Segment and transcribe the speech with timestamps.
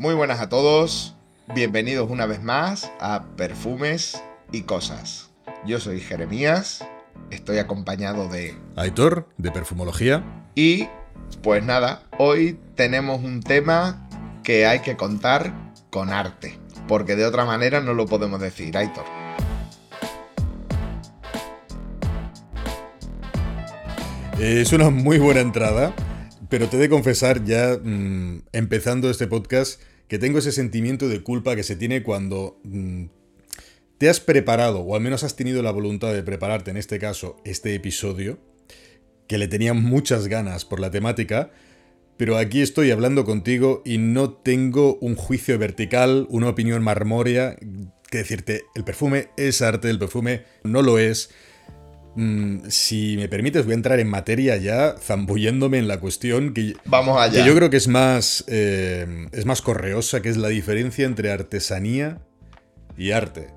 [0.00, 1.14] Muy buenas a todos,
[1.54, 5.28] bienvenidos una vez más a Perfumes y Cosas.
[5.66, 6.82] Yo soy Jeremías,
[7.30, 10.24] estoy acompañado de Aitor, de Perfumología.
[10.54, 10.88] Y
[11.42, 14.08] pues nada, hoy tenemos un tema
[14.42, 15.52] que hay que contar
[15.90, 16.58] con arte,
[16.88, 19.04] porque de otra manera no lo podemos decir, Aitor.
[24.38, 25.92] Es una muy buena entrada,
[26.48, 29.78] pero te he de confesar ya, mm, empezando este podcast,
[30.10, 33.04] que tengo ese sentimiento de culpa que se tiene cuando mm,
[33.96, 37.36] te has preparado, o al menos has tenido la voluntad de prepararte, en este caso,
[37.44, 38.40] este episodio,
[39.28, 41.52] que le tenía muchas ganas por la temática,
[42.16, 47.56] pero aquí estoy hablando contigo y no tengo un juicio vertical, una opinión marmórea
[48.10, 51.30] que decirte, el perfume es arte, el perfume no lo es.
[52.16, 56.74] Mm, si me permites, voy a entrar en materia ya, zambulléndome en la cuestión que,
[56.84, 57.40] Vamos allá.
[57.40, 61.30] que yo creo que es más, eh, es más correosa, que es la diferencia entre
[61.30, 62.20] artesanía
[62.96, 63.48] y arte.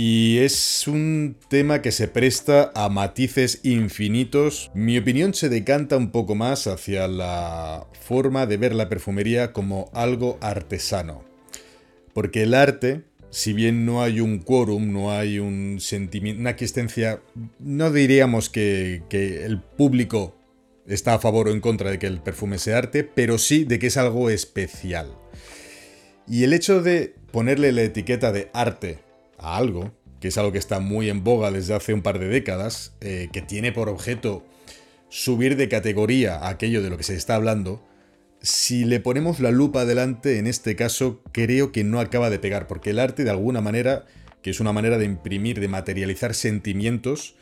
[0.00, 4.70] Y es un tema que se presta a matices infinitos.
[4.72, 9.90] Mi opinión se decanta un poco más hacia la forma de ver la perfumería como
[9.92, 11.24] algo artesano.
[12.14, 17.20] Porque el arte, si bien no hay un quórum, no hay un sentimiento, una existencia,
[17.58, 20.34] no diríamos que, el público
[20.86, 23.78] está a favor o en contra de que el perfume sea arte, pero sí de
[23.78, 25.14] que es algo especial.
[26.26, 28.98] Y el hecho de ponerle la etiqueta de arte
[29.38, 32.28] a algo, que es algo que está muy en boga desde hace un par de
[32.28, 34.44] décadas, eh, que tiene por objeto
[35.10, 37.82] subir de categoría aquello de lo que se está hablando,
[38.40, 42.66] si le ponemos la lupa adelante, en este caso creo que no acaba de pegar,
[42.66, 44.06] porque el arte de alguna manera,
[44.42, 47.34] que es una manera de imprimir, de materializar sentimientos,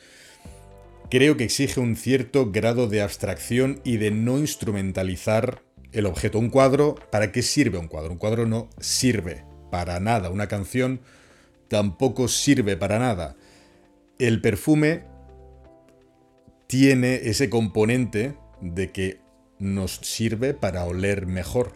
[1.11, 6.39] creo que exige un cierto grado de abstracción y de no instrumentalizar el objeto.
[6.39, 8.13] Un cuadro, ¿para qué sirve un cuadro?
[8.13, 10.31] Un cuadro no sirve para nada.
[10.31, 11.01] Una canción
[11.69, 13.37] tampoco sirve para nada.
[14.19, 15.05] El perfume
[16.67, 19.26] tiene ese componente de que
[19.59, 21.75] nos sirve para oler mejor.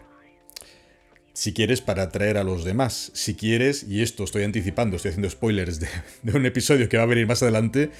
[1.33, 3.11] Si quieres, para atraer a los demás.
[3.13, 5.87] Si quieres, y esto estoy anticipando, estoy haciendo spoilers de,
[6.33, 7.91] un episodio que va a venir más adelante,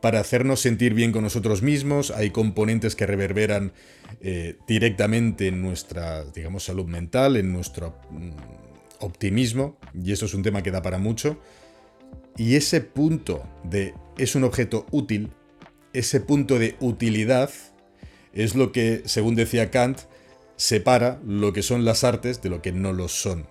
[0.00, 2.10] para hacernos sentir bien con nosotros mismos.
[2.10, 3.72] Hay componentes que reverberan
[4.20, 8.30] eh, directamente en nuestra, digamos, salud mental, en nuestro mm,
[9.00, 11.40] optimismo, y eso es un tema que da para mucho.
[12.36, 15.30] Y ese punto de es un objeto útil,
[15.92, 17.50] ese punto de utilidad,
[18.36, 20.00] es lo que, según decía Kant,
[20.56, 23.46] separa lo que son las artes de lo que no lo son.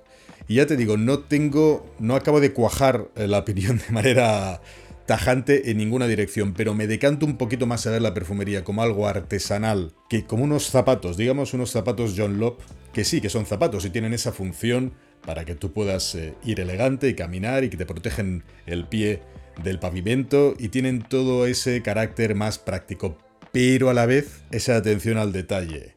[0.48, 4.62] Y ya te digo, no tengo, no acabo de cuajar eh, la opinión de manera
[5.06, 8.82] tajante en ninguna dirección, pero me decanto un poquito más a ver la perfumería como
[8.82, 12.60] algo artesanal, que como unos zapatos, digamos unos zapatos John Lop,
[12.92, 16.60] que sí, que son zapatos y tienen esa función para que tú puedas eh, ir
[16.60, 19.22] elegante y caminar y que te protegen el pie
[19.64, 23.18] del pavimento y tienen todo ese carácter más práctico,
[23.56, 25.96] pero a la vez esa atención al detalle,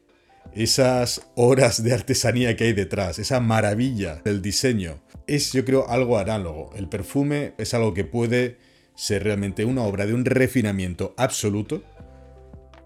[0.53, 5.01] esas horas de artesanía que hay detrás, esa maravilla del diseño.
[5.27, 6.69] Es yo creo algo análogo.
[6.77, 8.55] El perfume es algo que puede
[8.95, 11.83] ser realmente una obra de un refinamiento absoluto,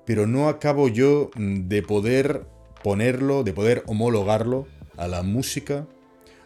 [0.08, 2.48] pero no acabo yo de poder
[2.84, 4.68] ponerlo, de poder homologarlo
[4.98, 5.86] a la música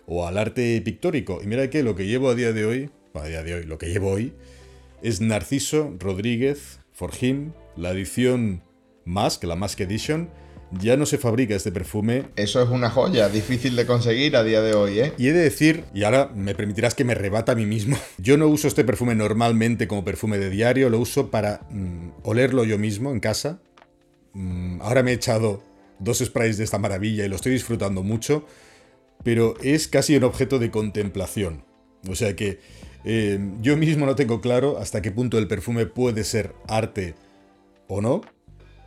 [0.05, 1.39] o al arte pictórico.
[1.41, 3.77] Y mira que lo que llevo a día de hoy, a día de hoy, lo
[3.77, 4.33] que llevo hoy,
[5.01, 8.63] es Narciso Rodríguez Forjín, la edición
[9.05, 10.29] Mask, la Mask Edition.
[10.71, 12.25] Ya no se fabrica este perfume.
[12.35, 15.13] Eso es una joya, difícil de conseguir a día de hoy, ¿eh?
[15.17, 18.37] Y he de decir, y ahora me permitirás que me rebata a mí mismo, yo
[18.37, 22.77] no uso este perfume normalmente como perfume de diario, lo uso para mm, olerlo yo
[22.77, 23.61] mismo en casa.
[24.33, 25.63] Mm, ahora me he echado
[25.99, 28.45] dos sprays de esta maravilla y lo estoy disfrutando mucho,
[29.23, 31.63] pero es casi un objeto de contemplación.
[32.09, 32.59] O sea que
[33.05, 37.15] eh, yo mismo no tengo claro hasta qué punto el perfume puede ser arte
[37.87, 38.21] o no.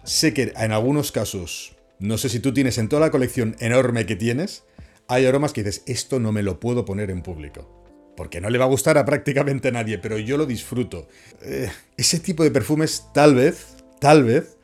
[0.05, 4.07] Sé que en algunos casos, no sé si tú tienes en toda la colección enorme
[4.07, 4.65] que tienes,
[5.09, 7.77] hay aromas que dices, esto no me lo puedo poner en público.
[8.17, 11.09] Porque no le va a gustar a prácticamente nadie, pero yo lo disfruto.
[11.43, 14.57] Eh, ese tipo de perfumes tal vez, tal vez,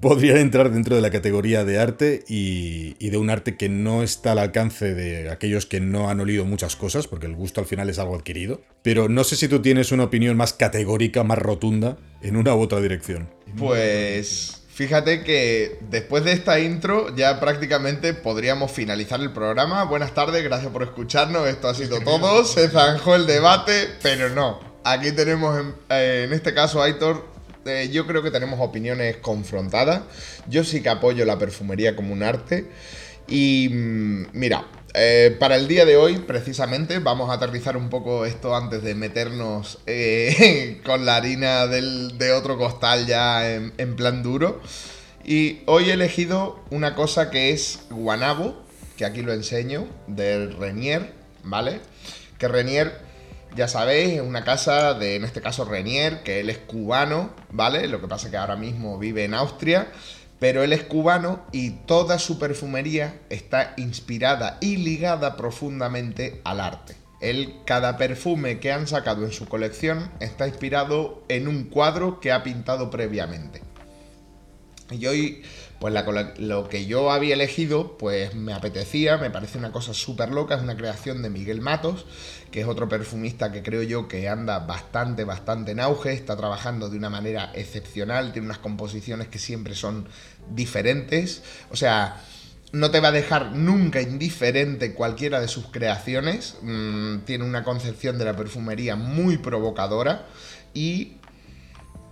[0.00, 4.02] podrían entrar dentro de la categoría de arte y, y, de un arte que no
[4.02, 7.66] está al alcance de aquellos que no han olido muchas cosas, porque el gusto al
[7.66, 8.60] final es algo adquirido.
[8.82, 12.60] Pero no sé si tú tienes una opinión más categórica, más rotunda, en una u
[12.60, 13.28] otra dirección.
[13.56, 19.84] Pues fíjate que después de esta intro ya prácticamente podríamos finalizar el programa.
[19.84, 21.48] Buenas tardes, gracias por escucharnos.
[21.48, 22.44] Esto ha sido todo.
[22.44, 24.60] Se zanjó el debate, pero no.
[24.84, 27.33] Aquí tenemos en, eh, en este caso, Aitor,
[27.66, 30.02] eh, yo creo que tenemos opiniones confrontadas.
[30.48, 32.66] Yo sí que apoyo la perfumería como un arte.
[33.26, 34.66] Y mm, mira,
[34.96, 38.94] eh, para el día de hoy, precisamente, vamos a aterrizar un poco esto antes de
[38.94, 44.60] meternos eh, con la harina de otro costal ya en, en, plan duro.
[45.24, 48.62] Y hoy he elegido una cosa que es guanabo,
[48.96, 51.12] que aquí lo enseño, de Renier,
[51.42, 51.80] ¿vale?
[52.38, 53.00] Que Renier,
[53.56, 57.88] ya sabéis, es una casa de, en este caso, Renier, que él es cubano, ¿vale?
[57.88, 59.88] Lo que pasa es que ahora mismo vive en Austria
[60.44, 66.96] pero él es cubano y toda su perfumería está inspirada y ligada profundamente al arte.
[67.22, 72.30] Él, cada perfume que han sacado en su colección está inspirado en un cuadro que
[72.30, 73.62] ha pintado previamente.
[74.90, 75.42] Y hoy,
[75.78, 75.94] pues
[76.38, 80.62] lo que yo había elegido, pues me apetecía, me parece una cosa súper loca, es
[80.62, 82.06] una creación de Miguel Matos,
[82.50, 86.88] que es otro perfumista que creo yo que anda bastante, bastante en auge, está trabajando
[86.88, 90.08] de una manera excepcional, tiene unas composiciones que siempre son
[90.50, 92.20] diferentes, o sea,
[92.72, 98.18] no te va a dejar nunca indiferente cualquiera de sus creaciones, mm, tiene una concepción
[98.18, 100.26] de la perfumería muy provocadora
[100.74, 101.18] y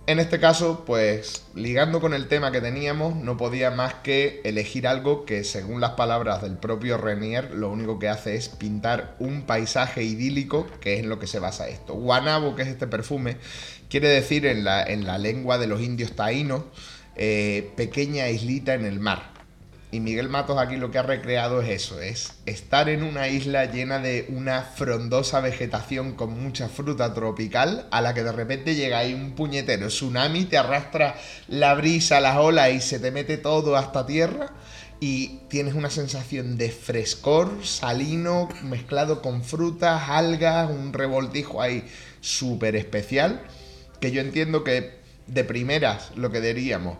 [0.05, 4.85] en este caso, pues ligando con el tema que teníamos, no podía más que elegir
[4.85, 9.43] algo que, según las palabras del propio Renier, lo único que hace es pintar un
[9.43, 11.93] paisaje idílico, que es en lo que se basa esto.
[11.93, 13.37] Guanabo, que es este perfume,
[13.89, 16.63] quiere decir en la, en la lengua de los indios taínos,
[17.15, 19.32] eh, pequeña islita en el mar.
[19.93, 23.65] Y Miguel Matos aquí lo que ha recreado es eso, es estar en una isla
[23.65, 28.97] llena de una frondosa vegetación con mucha fruta tropical, a la que de repente llega
[28.97, 31.15] ahí un puñetero tsunami, te arrastra
[31.47, 34.51] la brisa, las olas y se te mete todo hasta tierra.
[34.99, 41.87] Y tienes una sensación de frescor salino mezclado con frutas, algas, un revoltijo ahí
[42.19, 43.43] súper especial.
[43.99, 44.97] Que yo entiendo que
[45.27, 46.97] de primeras lo que diríamos,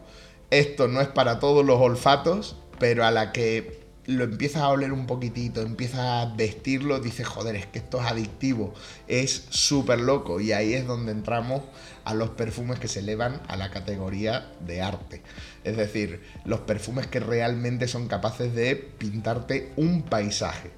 [0.51, 4.91] esto no es para todos los olfatos, pero a la que lo empiezas a oler
[4.91, 8.73] un poquitito, empiezas a vestirlo, dices, joder, es que esto es adictivo,
[9.07, 10.41] es súper loco.
[10.41, 11.63] Y ahí es donde entramos
[12.03, 15.21] a los perfumes que se elevan a la categoría de arte.
[15.63, 20.71] Es decir, los perfumes que realmente son capaces de pintarte un paisaje.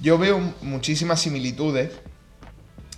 [0.00, 1.90] Yo veo muchísimas similitudes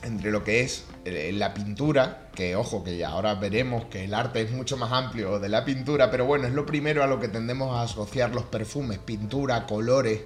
[0.03, 0.85] entre lo que es
[1.33, 5.49] la pintura, que ojo, que ahora veremos que el arte es mucho más amplio de
[5.49, 8.99] la pintura, pero bueno, es lo primero a lo que tendemos a asociar los perfumes,
[8.99, 10.23] pintura, colores,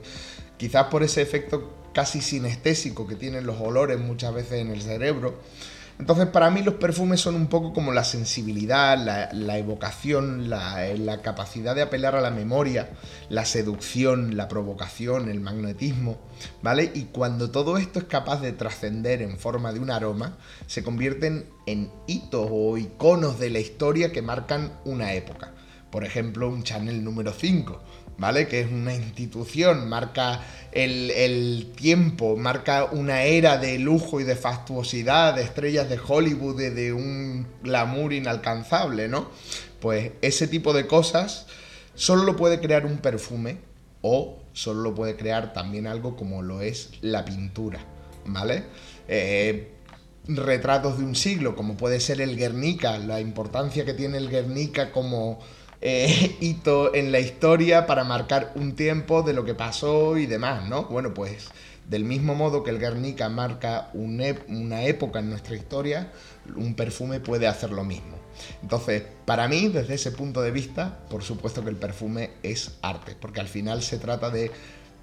[0.56, 5.40] quizás por ese efecto casi sinestésico que tienen los olores muchas veces en el cerebro.
[6.00, 11.74] Entonces, para mí los perfumes son un poco como la sensibilidad, la, evocación, la, capacidad
[11.74, 12.88] de apelar a la memoria,
[13.28, 16.16] la seducción, la provocación, el magnetismo,
[16.62, 16.90] ¿vale?
[16.94, 21.50] Y cuando todo esto es capaz de trascender en forma de un aroma, se convierten
[21.66, 25.52] en hitos o iconos de la historia que marcan una época.
[25.90, 27.78] Por ejemplo, un Chanel número 5
[28.20, 28.46] ¿vale?
[28.46, 35.34] Que es una institución, marca el, tiempo, marca una era de lujo y de fastuosidad,
[35.34, 39.30] de estrellas de Hollywood, de, de un glamour inalcanzable, ¿no?
[39.80, 41.46] Pues ese tipo de cosas
[41.94, 43.56] solo lo puede crear un perfume
[44.02, 47.80] o solo lo puede crear también algo como lo es la pintura,
[48.26, 48.64] ¿vale?
[49.08, 49.72] Eh,
[50.28, 54.92] retratos de un siglo, como puede ser el Guernica, la importancia que tiene el Guernica
[54.92, 55.40] como
[55.80, 60.68] eh, hito en la historia para marcar un tiempo de lo que pasó y demás,
[60.68, 60.84] ¿no?
[60.84, 61.48] Bueno, pues
[61.88, 66.12] del mismo modo que el Guernica marca una época en nuestra historia,
[66.54, 68.16] un perfume puede hacer lo mismo.
[68.62, 73.16] Entonces, para mí, desde ese punto de vista, por supuesto que el perfume es arte,
[73.20, 74.52] porque al final se trata de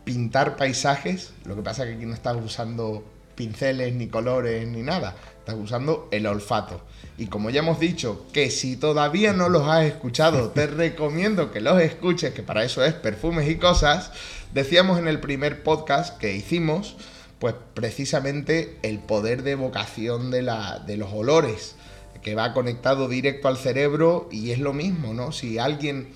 [0.05, 3.03] pintar paisajes, lo que pasa es que aquí no estás usando
[3.37, 5.15] pinceles, ni colores, ni nada.
[5.39, 6.81] Estás usando el olfato.
[7.17, 11.61] Y como ya hemos dicho, que si todavía no los has escuchado, te recomiendo que
[11.61, 14.11] los escuches, que para eso es perfumes y cosas.
[14.53, 16.97] Decíamos en el primer podcast que hicimos,
[17.39, 21.75] pues precisamente el poder de evocación de, la, de los olores,
[22.21, 25.31] que va conectado directo al cerebro y es lo mismo, ¿no?
[25.31, 26.09] Si alguien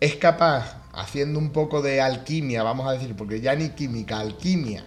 [0.00, 4.84] es capaz, haciendo un poco de alquimia, vamos a decir, porque ya ni química, alquimia,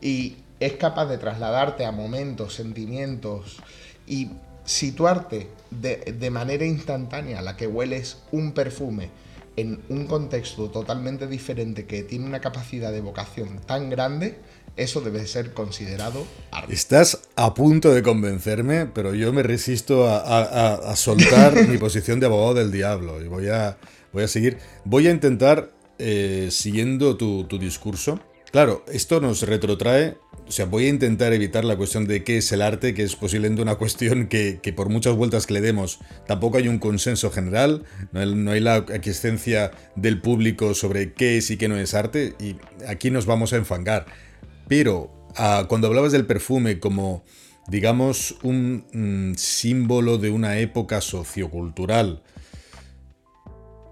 [0.00, 3.58] y es capaz de trasladarte a momentos, sentimientos
[4.06, 4.30] y
[4.64, 9.10] situarte de, manera instantánea a la que hueles un perfume
[9.56, 14.38] en un contexto totalmente diferente que tiene una capacidad de evocación tan grande,
[14.76, 16.74] eso debe ser considerado arte.
[16.74, 22.54] Estás a punto de convencerme, pero yo me resisto a, soltar mi posición de abogado
[22.54, 23.78] del diablo y voy a,
[24.12, 24.58] voy a seguir.
[24.84, 28.20] Voy a intentar, eh, siguiendo tu, tu discurso,
[28.50, 32.52] claro, esto nos retrotrae o sea, voy a intentar evitar la cuestión de qué es
[32.52, 36.58] el arte, que es posiblemente una cuestión que, por muchas vueltas que le demos tampoco
[36.58, 41.68] hay un consenso general, no hay, la existencia del público sobre qué es y qué
[41.68, 44.06] no es arte, y aquí nos vamos a enfangar.
[44.68, 47.24] Pero ah, cuando hablabas del perfume como,
[47.68, 52.22] digamos, un mm, símbolo de una época sociocultural,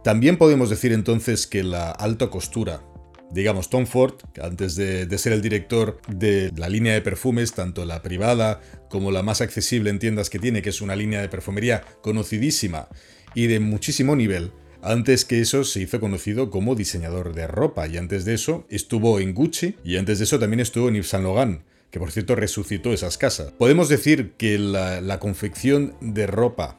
[0.05, 2.83] también podemos decir entonces que la alta costura,
[3.31, 8.03] digamos, Tom Ford, antes de, ser el director de la línea de perfumes, tanto la
[8.03, 11.83] privada como la más accesible en tiendas que tiene, que es una línea de perfumería
[12.03, 12.89] conocidísima
[13.35, 14.53] y de muchísimo nivel,
[14.83, 19.19] antes que eso se hizo conocido como diseñador de ropa y antes de eso estuvo
[19.19, 22.35] en Gucci y antes de eso también estuvo en Yves Saint Laurent que por cierto
[22.35, 23.53] resucitó esas casas.
[23.53, 26.77] Podemos decir que la confección de ropa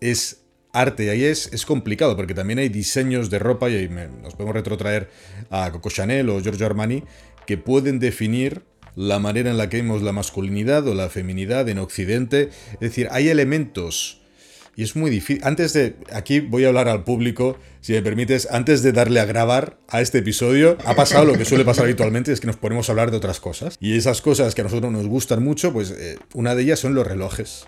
[0.00, 0.45] es
[0.80, 1.10] arte.
[1.10, 5.08] Ahí es, es complicado porque también hay diseños de ropa, y ahí nos podemos retrotraer
[5.50, 7.04] a Coco Chanel o Giorgio Armani,
[7.46, 8.62] que pueden definir
[8.96, 12.50] la manera en la que vemos la masculinidad o la feminidad en Occidente.
[12.74, 14.22] Es decir, hay elementos.
[14.74, 15.42] Y es muy difícil.
[15.42, 15.96] Antes de.
[16.12, 18.46] Aquí voy a hablar al público, si me permites.
[18.50, 22.30] Antes de darle a grabar a este episodio, ha pasado lo que suele pasar habitualmente:
[22.30, 23.76] es que nos ponemos a hablar de otras cosas.
[23.80, 26.94] Y esas cosas que a nosotros nos gustan mucho, pues eh, una de ellas son
[26.94, 27.66] los relojes.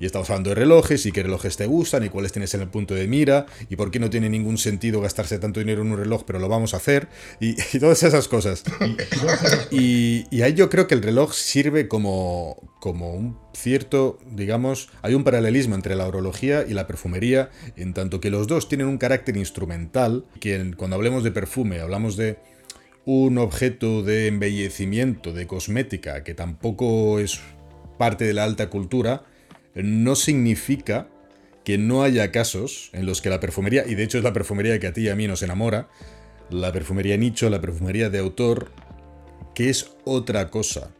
[0.00, 2.68] Y estamos hablando de relojes y qué relojes te gustan y cuáles tienes en el
[2.68, 5.98] punto de mira y por qué no tiene ningún sentido gastarse tanto dinero en un
[5.98, 7.08] reloj, pero lo vamos a hacer
[7.40, 8.64] y, todas esas cosas.
[9.70, 15.24] Y, ahí yo creo que el reloj sirve como, como un cierto, digamos, hay un
[15.24, 19.36] paralelismo entre la orología y la perfumería, en tanto que los dos tienen un carácter
[19.36, 22.38] instrumental, que cuando hablemos de perfume hablamos de
[23.04, 27.40] un objeto de embellecimiento, de cosmética, que tampoco es
[27.98, 29.24] parte de la alta cultura,
[29.74, 31.08] no significa
[31.64, 34.78] que no haya casos en los que la perfumería, y de hecho es la perfumería
[34.78, 35.88] que a ti y a mí nos enamora,
[36.50, 38.70] la perfumería nicho, la perfumería de autor,
[39.54, 40.94] que es otra cosa.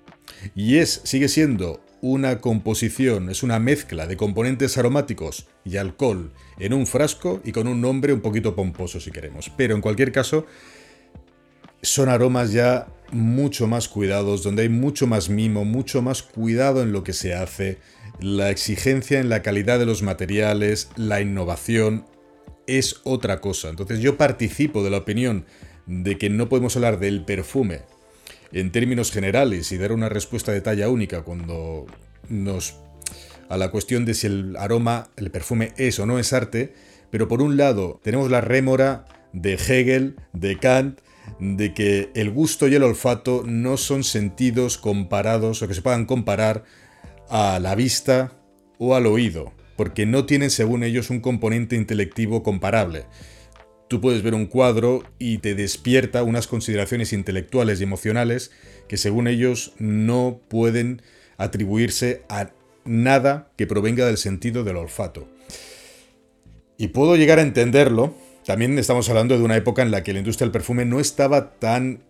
[0.55, 6.73] Y es, sigue siendo una composición, es una mezcla de componentes aromáticos y alcohol en
[6.73, 9.51] un frasco y con un nombre un poquito pomposo si queremos.
[9.57, 10.47] Pero en cualquier caso,
[11.83, 16.93] son aromas ya mucho más cuidados, donde hay mucho más mimo, mucho más cuidado en
[16.93, 17.79] lo que se hace,
[18.21, 22.05] la exigencia en la calidad de los materiales, la innovación,
[22.67, 23.69] es otra cosa.
[23.69, 25.47] Entonces yo participo de la opinión
[25.87, 27.83] de que no podemos hablar del perfume
[28.53, 31.87] en términos generales y dar una respuesta de talla única cuando
[32.29, 32.77] nos
[33.49, 36.75] a la cuestión de si el aroma, el perfume es o no es arte,
[37.11, 41.01] pero por un lado tenemos la rémora de Hegel, de Kant,
[41.41, 46.07] de que el gusto y el olfato no son sentidos comparados o que se puedan
[46.07, 46.65] comparar
[47.31, 48.33] a la vista
[48.79, 53.07] o al oído, porque no tienen según ellos un componente intelectivo comparable.
[53.89, 58.51] Tú puedes ver un cuadro y te despierta unas consideraciones intelectuales y emocionales
[58.87, 61.03] que según ellos no pueden
[61.39, 62.51] atribuirse a
[62.85, 65.29] nada que provenga del sentido del olfato.
[66.77, 70.21] Y puedo llegar a entenderlo, también estamos hablando de una época en la que la
[70.21, 72.05] industria del perfume no estaba tan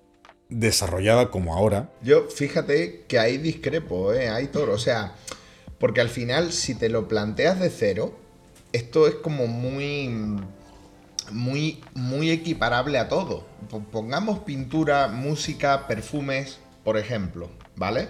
[0.48, 1.90] desarrollada como ahora.
[2.02, 4.28] Yo, fíjate que ahí discrepo, ¿eh?
[4.28, 4.72] Hay todo.
[4.72, 5.14] O sea,
[5.78, 8.18] porque al final, si te lo planteas de cero,
[8.72, 10.40] esto es como muy.
[11.30, 13.44] Muy, muy equiparable a todo.
[13.92, 18.08] Pongamos pintura, música, perfumes, por ejemplo, ¿vale?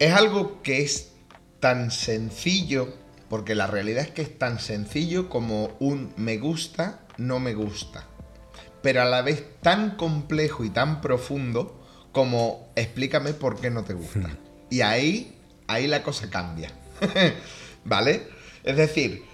[0.00, 1.12] Es algo que es
[1.60, 2.92] tan sencillo,
[3.28, 8.09] porque la realidad es que es tan sencillo como un me gusta, no me gusta
[8.82, 11.80] pero a la vez tan complejo y tan profundo
[12.12, 14.28] como explícame por qué no te gusta.
[14.28, 14.36] Hmm.
[14.70, 16.70] Y ahí, ahí la cosa cambia.
[17.84, 18.22] ¿Vale?
[18.64, 19.24] Es decir,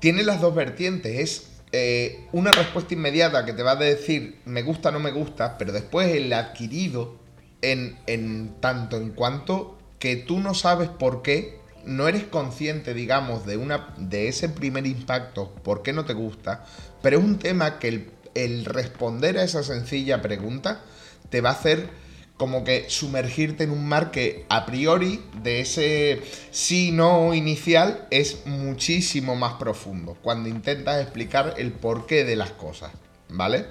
[0.00, 1.18] tiene las dos vertientes.
[1.18, 5.58] Es eh, una respuesta inmediata que te va a decir me gusta, no me gusta,
[5.58, 7.16] pero después el adquirido
[7.62, 13.46] en, en tanto en cuanto que tú no sabes por qué, no eres consciente, digamos,
[13.46, 16.64] de, una, de ese primer impacto, por qué no te gusta,
[17.02, 20.82] pero es un tema que el el responder a esa sencilla pregunta
[21.30, 21.88] te va a hacer
[22.36, 28.44] como que sumergirte en un mar que a priori de ese sí no inicial es
[28.46, 32.90] muchísimo más profundo cuando intentas explicar el porqué de las cosas,
[33.28, 33.66] ¿vale?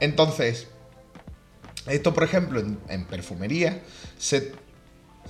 [0.00, 0.68] Entonces,
[1.86, 3.82] esto por ejemplo en, perfumería
[4.18, 4.52] se,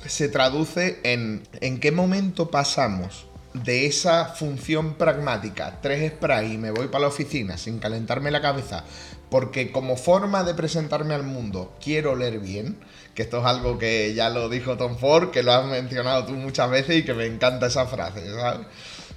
[0.06, 3.27] se traduce en en qué momento pasamos
[3.64, 8.40] de esa función pragmática, tres sprays y me voy para la oficina sin calentarme la
[8.40, 8.84] cabeza,
[9.30, 12.78] porque como forma de presentarme al mundo quiero leer bien,
[13.14, 16.32] que esto es algo que ya lo dijo Tom Ford, que lo has mencionado tú
[16.34, 18.66] muchas veces y que me encanta esa frase, ¿sabes?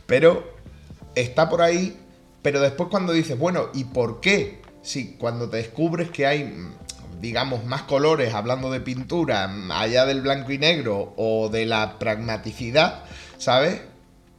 [0.05, 0.55] Pero
[1.15, 1.97] está por ahí,
[2.41, 4.61] pero después cuando dices, bueno, ¿y por qué?
[4.81, 6.71] Sí, cuando te descubres que hay
[7.21, 13.03] digamos, más colores, hablando de pintura, allá del blanco y negro o de la pragmaticidad,
[13.37, 13.81] ¿sabes?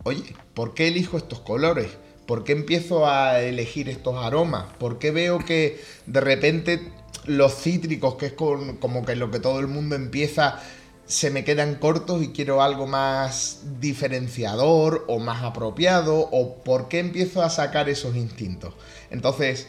[0.04, 1.88] Oye, ¿por qué elijo estos colores?
[2.26, 4.64] ¿Por qué empiezo a elegir estos aromas?
[4.78, 6.92] ¿Por qué veo que de repente
[7.24, 10.60] los cítricos, que es como que lo que todo el mundo empieza,
[11.06, 16.28] se me quedan cortos y quiero algo más diferenciador o más apropiado?
[16.32, 18.74] ¿O por qué empiezo a sacar esos instintos?
[19.10, 19.68] Entonces,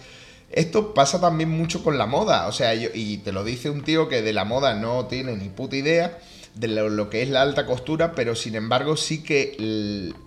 [0.51, 2.47] esto pasa también mucho con la moda.
[2.47, 5.49] O sea, y te lo dice un tío que de la moda no tiene ni
[5.49, 6.17] puta idea
[6.55, 9.55] de lo, que es la alta costura, pero sin embargo sí que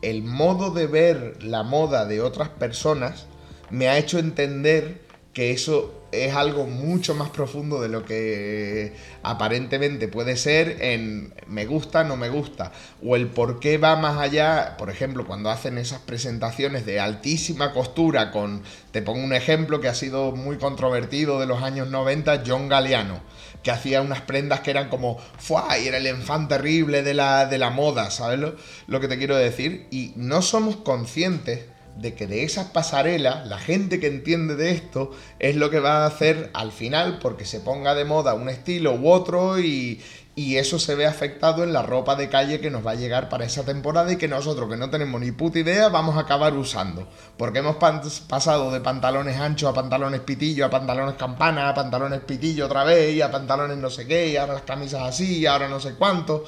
[0.03, 3.27] el, modo de ver la moda de otras personas
[3.71, 10.09] me ha hecho entender que eso es algo mucho más profundo de lo que aparentemente
[10.09, 12.73] puede ser en me gusta, no me gusta,
[13.05, 17.73] o el por qué va más allá, por ejemplo, cuando hacen esas presentaciones de altísima
[17.73, 22.43] costura con, te pongo un ejemplo que ha sido muy controvertido de los años 90,
[22.47, 23.21] John Galliano
[23.67, 25.77] que hacía unas prendas que eran como, ¡fua!
[25.77, 28.55] Y era el enfant terrible de la, de la moda, ¿sabes lo,
[28.87, 29.89] lo que te quiero decir?
[29.91, 31.65] Y no somos conscientes
[31.97, 36.05] de que de esas pasarelas, la gente que entiende de esto es lo que va
[36.05, 40.01] a hacer al final porque se ponga de moda un estilo u otro y,
[40.39, 43.31] y eso se ve afectado en la ropa de calle que nos va a llegar
[43.31, 46.53] para esa temporada y que nosotros que no tenemos ni puta idea vamos a acabar
[46.53, 47.09] usando.
[47.39, 52.67] Porque hemos pasado de pantalones anchos a pantalones pitillo, a pantalones campana, a pantalones pitillo
[52.67, 55.69] otra vez, y a pantalones no sé qué, y ahora las camisas así, y ahora
[55.69, 56.45] no sé cuánto.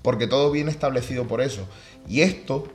[0.00, 1.68] Porque todo viene establecido por eso.
[2.08, 2.66] Y esto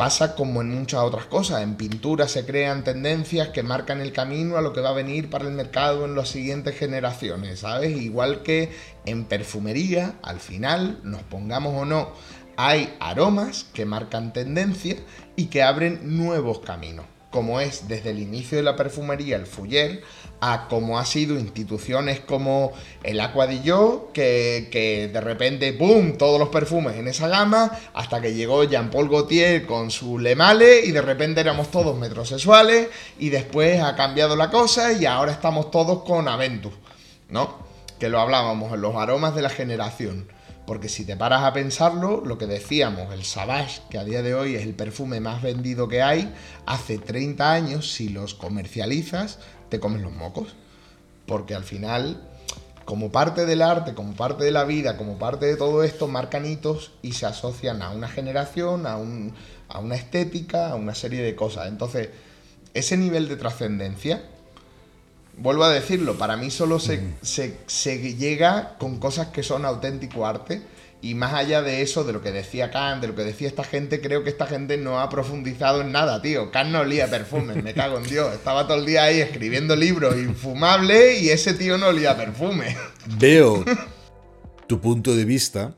[0.00, 1.60] Pasa como en muchas otras cosas.
[1.60, 5.28] En pintura se crean tendencias que marcan el camino a lo que va a venir
[5.28, 8.00] para el mercado en las siguientes generaciones, ¿sabes?
[8.00, 8.72] Igual que
[9.04, 12.14] en perfumería, al final, nos pongamos o no,
[12.56, 14.96] hay aromas que marcan tendencia
[15.36, 20.02] y que abren nuevos caminos como es desde el inicio de la perfumería el Fuller,
[20.40, 22.72] a como ha sido instituciones como
[23.02, 28.64] el Aqua que, de repente, ¡boom!, todos los perfumes en esa gama, hasta que llegó
[28.64, 33.94] Jean-Paul Gaultier con su Le Male y de repente éramos todos metrosexuales y después ha
[33.96, 36.72] cambiado la cosa y ahora estamos todos con Aventus,
[37.28, 37.58] ¿no?
[37.98, 40.26] Que lo hablábamos en los aromas de la generación.
[40.70, 44.34] Porque si te paras a pensarlo, lo que decíamos, el Savage, que a día de
[44.34, 46.32] hoy es el perfume más vendido que hay,
[46.64, 50.54] hace 30 años, si los comercializas, te comes los mocos.
[51.26, 52.22] Porque al final,
[52.84, 56.46] como parte del arte, como parte de la vida, como parte de todo esto, marcan
[56.46, 59.34] hitos y se asocian a una generación, a, un,
[59.68, 61.66] a una estética, a una serie de cosas.
[61.66, 62.10] Entonces,
[62.74, 64.22] ese nivel de trascendencia
[65.40, 70.62] vuelvo a decirlo, para mí solo se, se, llega con cosas que son auténtico arte.
[71.02, 73.64] Y más allá de eso, de lo que decía Kant, de lo que decía esta
[73.64, 76.50] gente, creo que esta gente no ha profundizado en nada, tío.
[76.50, 78.34] Kant no olía perfume, me cago en Dios.
[78.34, 82.76] Estaba todo el día ahí escribiendo libros infumables y ese tío no olía perfume.
[83.18, 83.64] Veo
[84.66, 85.74] tu punto de vista.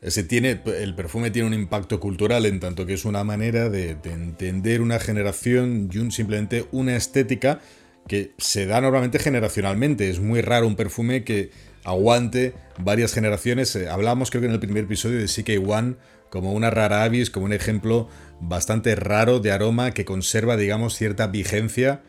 [0.00, 3.94] Ese tiene, el perfume tiene un impacto cultural en tanto que es una manera de,
[3.94, 7.60] de entender una generación y un, simplemente una estética
[8.08, 10.10] que se da normalmente generacionalmente.
[10.10, 11.50] Es muy raro un perfume que
[11.84, 13.74] aguante varias generaciones.
[13.76, 15.96] Eh, hablamos creo que en el primer episodio de CK1
[16.30, 18.08] como una rara avis, como un ejemplo
[18.40, 22.02] bastante raro de aroma que conserva, digamos, cierta vigencia.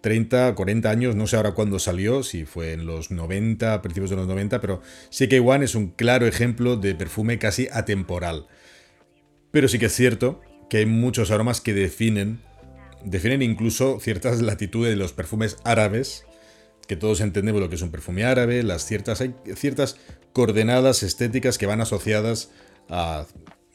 [0.00, 4.16] 30, 40 años, no sé ahora cuándo salió, si fue en los 90, principios de
[4.16, 4.80] los 90, pero
[5.10, 8.46] CK1 es un claro ejemplo de perfume casi atemporal.
[9.50, 12.40] Pero sí que es cierto que hay muchos aromas que definen
[13.04, 16.24] definen incluso ciertas latitudes de los perfumes árabes,
[16.86, 19.96] que todos entendemos lo que es un perfume árabe, las ciertas, hay ciertas
[20.32, 22.50] coordenadas estéticas que van asociadas
[22.88, 23.26] a,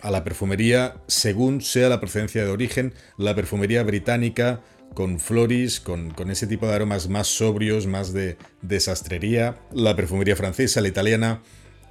[0.03, 4.61] la perfumería según sea la procedencia de origen, la perfumería británica
[4.93, 10.35] con floris, con, con, ese tipo de aromas más sobrios, más de desastrería, la perfumería
[10.35, 11.41] francesa, la italiana.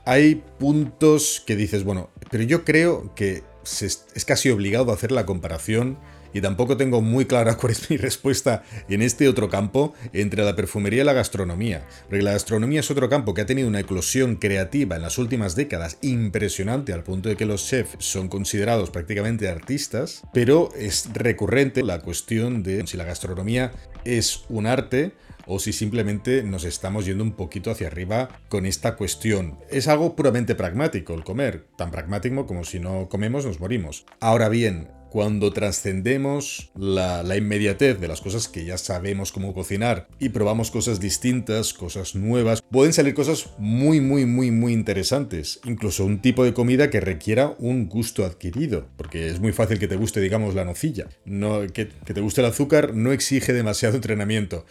[0.04, 5.26] Hay puntos que dices, bueno, pero yo creo que es casi obligado a hacer la
[5.26, 5.98] comparación
[6.32, 10.56] y tampoco tengo muy clara cuál es mi respuesta en este otro campo entre la
[10.56, 11.86] perfumería y la gastronomía.
[12.08, 15.56] Porque la gastronomía es otro campo que ha tenido una eclosión creativa en las últimas
[15.56, 21.82] décadas impresionante al punto de que los chefs son considerados prácticamente artistas, pero es recurrente
[21.82, 23.72] la cuestión de si la gastronomía
[24.04, 25.12] es un arte
[25.46, 29.58] o si simplemente nos estamos yendo un poquito hacia arriba con esta cuestión.
[29.70, 34.04] Es algo puramente pragmático el comer, tan pragmático como si no comemos nos morimos.
[34.20, 40.30] Ahora bien, cuando trascendemos la, inmediatez de las cosas que ya sabemos cómo cocinar y
[40.30, 45.60] probamos cosas distintas, cosas nuevas, pueden salir cosas muy, muy, muy, muy interesantes.
[45.64, 49.86] Incluso un tipo de comida que requiera un gusto adquirido, porque es muy fácil que
[49.86, 51.08] te guste, digamos, la nocilla.
[51.26, 54.64] No, que, que te guste el azúcar no exige demasiado entrenamiento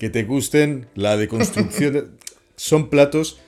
[0.00, 2.18] que te gusten la deconstrucción.
[2.56, 3.38] son platos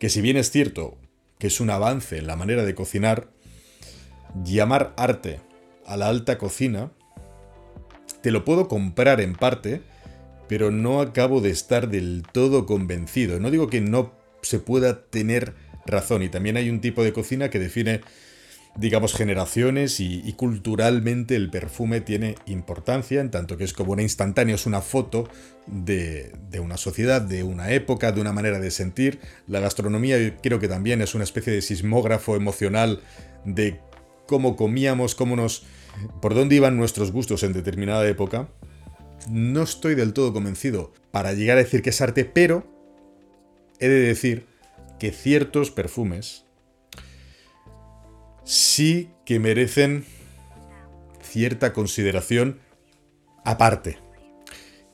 [0.00, 0.98] que si bien es cierto
[1.38, 3.30] que es un avance en la manera de cocinar,
[4.44, 5.38] llamar arte
[5.90, 6.90] a la alta cocina,
[8.22, 9.82] te lo puedo comprar en parte,
[10.48, 13.40] pero no acabo de estar del todo convencido.
[13.40, 15.54] No digo que no se pueda tener
[15.86, 18.00] razón, y también hay un tipo de cocina que define
[18.76, 24.54] digamos, generaciones y, culturalmente el perfume tiene importancia, en tanto que es como una instantánea,
[24.54, 25.28] es una foto
[25.66, 29.18] de, una sociedad, de una época, de una manera de sentir.
[29.48, 33.00] La gastronomía creo que también es una especie de sismógrafo emocional
[33.44, 33.80] de
[34.26, 35.64] cómo comíamos, cómo nos...
[36.20, 38.48] por dónde iban nuestros gustos en determinada época.
[39.28, 42.66] No estoy del todo convencido para llegar a decir que es arte, pero
[43.78, 44.46] he de decir
[44.98, 46.44] que ciertos perfumes
[48.44, 50.04] sí que merecen
[51.22, 52.58] cierta consideración
[53.44, 53.98] aparte.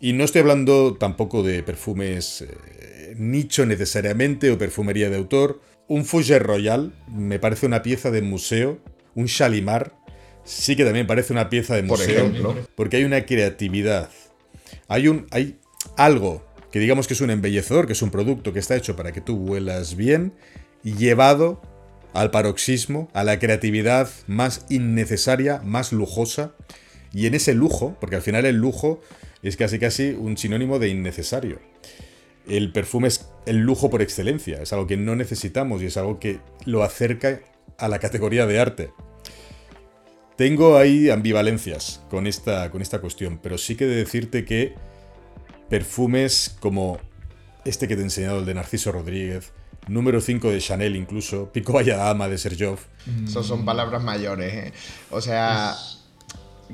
[0.00, 5.60] Y no estoy hablando tampoco de perfumes eh, nicho necesariamente o perfumería de autor.
[5.88, 8.78] Un Fougère Royal me parece una pieza de museo.
[9.14, 9.94] Un Shalimar
[10.46, 12.32] sí que también parece una pieza de museo.
[12.74, 14.08] Porque hay una creatividad.
[14.88, 15.58] Hay, un, hay
[15.96, 19.12] algo que digamos que es un embellecedor, que es un producto que está hecho para
[19.12, 20.32] que tú huelas bien
[20.82, 21.60] y llevado
[22.14, 26.54] al paroxismo, a la creatividad más innecesaria, más lujosa.
[27.12, 29.00] Y en ese lujo, porque al final el lujo
[29.42, 31.60] es casi casi un sinónimo de innecesario.
[32.48, 36.20] El perfume es el lujo por excelencia, es algo que no necesitamos y es algo
[36.20, 37.40] que lo acerca
[37.78, 38.90] a la categoría de arte.
[40.36, 44.74] Tengo ahí ambivalencias con esta, con esta cuestión, pero sí que de decirte que
[45.70, 46.98] perfumes como
[47.64, 49.52] este que te he enseñado, el de Narciso Rodríguez,
[49.88, 52.78] número 5 de Chanel incluso, Pico Valladama de Sergio.
[53.24, 54.72] Eso son palabras mayores, ¿eh?
[55.10, 55.74] O sea,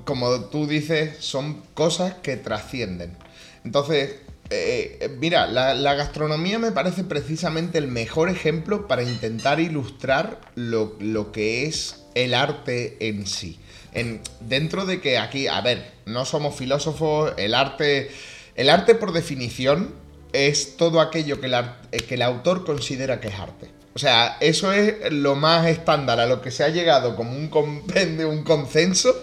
[0.04, 3.16] como tú dices, son cosas que trascienden.
[3.64, 4.16] Entonces,
[4.50, 11.32] eh, mira, la, gastronomía me parece precisamente el mejor ejemplo para intentar ilustrar lo, lo
[11.32, 13.58] que es el arte en sí.
[13.92, 18.10] En, dentro de que aquí, a ver, no somos filósofos, el arte,
[18.54, 19.94] el arte por definición
[20.32, 21.48] es todo aquello que,
[21.92, 23.70] eh, que el autor considera que es arte.
[23.94, 27.48] O sea, eso es lo más estándar a lo que se ha llegado como un
[27.48, 29.14] compendio, un consenso.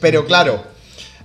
[0.00, 0.62] Pero claro,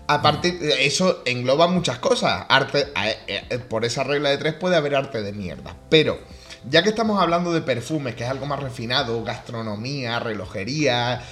[0.07, 2.45] a partir eso engloba muchas cosas.
[2.47, 2.87] Arte,
[3.27, 5.75] eh, eh, por esa regla de tres puede haber arte de mierda.
[5.89, 6.19] Pero
[6.69, 11.23] ya que estamos hablando de perfumes, que es algo más refinado, gastronomía, relojería,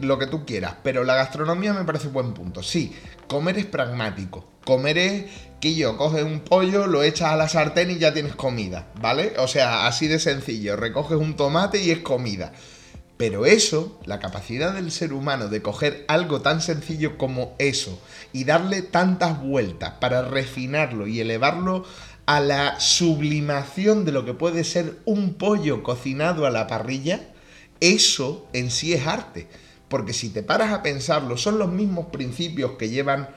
[0.00, 2.62] lo que tú quieras, pero la gastronomía me parece buen punto.
[2.62, 4.48] Sí, comer es pragmático.
[4.64, 5.24] Comer es
[5.60, 9.34] que yo coges un pollo, lo echas a la sartén y ya tienes comida, ¿vale?
[9.38, 12.52] O sea, así de sencillo, recoges un tomate y es comida.
[13.16, 18.00] Pero eso, la capacidad del ser humano de coger algo tan sencillo como eso
[18.32, 21.84] y darle tantas vueltas para refinarlo y elevarlo
[22.26, 27.20] a la sublimación de lo que puede ser un pollo cocinado a la parrilla,
[27.80, 29.48] eso en sí es arte.
[29.88, 33.28] Porque si te paras a pensarlo, son los mismos principios que llevan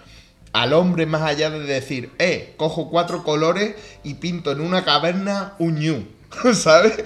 [0.54, 5.56] al hombre más allá de decir, eh, cojo cuatro colores y pinto en una caverna
[5.60, 6.08] un ñu,
[6.54, 7.04] ¿sabes?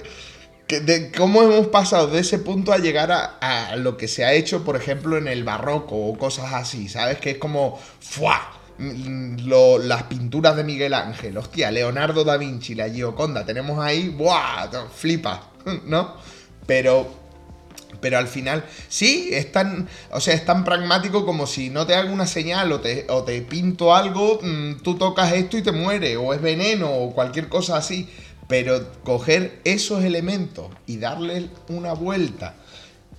[0.78, 4.64] de cómo hemos pasado de ese punto a llegar a, lo que se ha hecho,
[4.64, 7.18] por ejemplo, en el barroco o cosas así, ¿sabes?
[7.18, 8.59] Que es como, ¡fua!
[8.80, 14.68] Las pinturas de Miguel Ángel, hostia, Leonardo da Vinci, la Gioconda, tenemos ahí, ¡buah!
[14.94, 15.50] Flipa,
[15.86, 16.14] ¿no?
[16.66, 17.20] Pero
[18.00, 21.94] pero al final, sí, es tan, o sea, es tan pragmático como si no te
[21.94, 25.72] hago una señal o te, o te pinto algo, mm, tú tocas esto y te
[25.72, 28.08] muere, o es veneno, o cualquier cosa así.
[28.48, 32.54] Pero coger esos elementos y darle una vuelta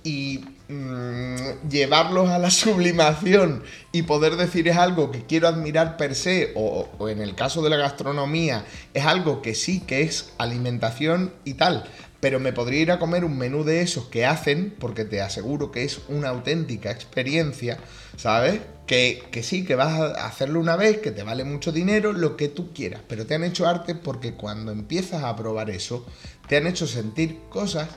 [0.04, 0.40] y
[0.72, 6.52] mm, llevarlos a la sublimación y poder decir es algo que quiero admirar per se,
[6.54, 11.32] o, o, en el caso de la gastronomía, es algo que sí que es alimentación
[11.44, 11.84] y tal,
[12.22, 15.72] pero me podría ir a comer un menú de esos que hacen, porque te aseguro
[15.72, 17.78] que es una auténtica experiencia,
[18.16, 18.60] ¿sabes?
[18.86, 22.46] Que, sí, que vas a hacerlo una vez, que te vale mucho dinero, lo que
[22.46, 26.06] tú quieras, pero te han hecho arte porque cuando empiezas a probar eso,
[26.46, 27.88] te han hecho sentir cosas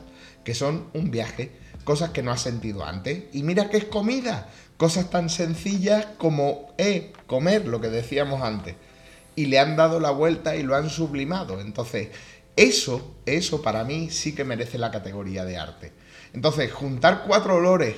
[0.43, 1.51] que son un viaje,
[1.85, 3.23] cosas que no has sentido antes.
[3.31, 8.75] Y mira que es comida, cosas tan sencillas como, eh, comer, lo que decíamos antes.
[9.37, 11.61] Y le han dado la vuelta y lo han sublimado.
[11.61, 12.09] Entonces,
[12.57, 15.93] eso, eso para mí sí que merece la categoría de arte.
[16.33, 17.95] Entonces, juntar cuatro olores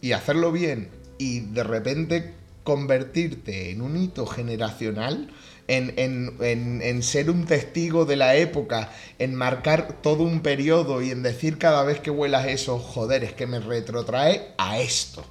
[0.00, 5.30] y hacerlo bien y de repente convertirte en un hito generacional,
[5.68, 5.94] en,
[6.40, 11.58] en, ser un testigo de la época, en marcar todo un periodo y en decir
[11.58, 15.24] cada vez que huelas eso, joder, es que me retrotrae a esto,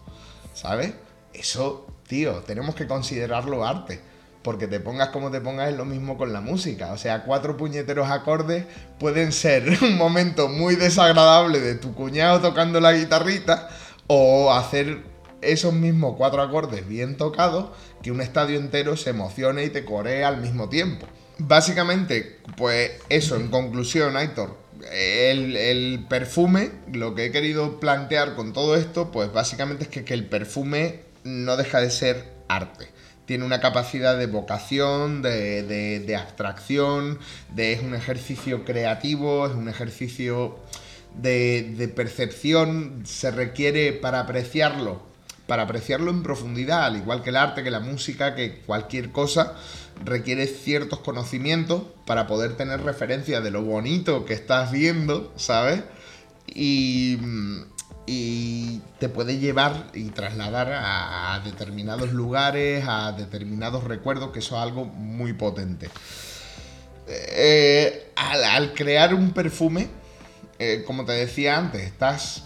[0.53, 0.93] ¿sabes?
[1.33, 3.99] Eso, tío, tenemos que considerarlo arte.
[4.43, 6.91] porque te pongas como te pongas es lo mismo con la música.
[6.91, 8.65] O sea, cuatro puñeteros acordes
[8.99, 13.69] pueden ser un momento muy desagradable de tu cuñado tocando la guitarrita
[14.07, 15.12] o hacer
[15.43, 20.23] esos mismos cuatro acordes bien tocados que un estadio entero se emocione y te coree
[20.23, 21.07] al mismo tiempo.
[21.37, 24.57] Básicamente, pues eso, en conclusión, Aitor,
[24.91, 30.25] el, perfume, lo que he querido plantear con todo esto, pues básicamente es que, el
[30.25, 32.89] perfume no deja de ser arte
[33.25, 37.19] tiene una capacidad de vocación, de, abstracción,
[37.55, 40.59] de, es un ejercicio creativo, es un ejercicio
[41.15, 45.01] de, percepción, se requiere para apreciarlo,
[45.47, 49.55] para apreciarlo en profundidad, al igual que el arte, que la música, que cualquier cosa,
[50.03, 55.83] requiere ciertos conocimientos para poder tener referencia de lo bonito que estás viendo, ¿sabes?
[56.47, 57.17] Y
[58.05, 64.61] y te puede llevar y trasladar a, determinados lugares, a determinados recuerdos, que eso es
[64.61, 65.89] algo muy potente.
[67.07, 69.87] Eh, al, crear un perfume,
[70.59, 72.43] eh, como te decía antes, estás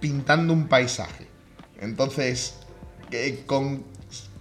[0.00, 1.27] pintando un paisaje.
[1.78, 2.54] Entonces,
[3.46, 3.84] con,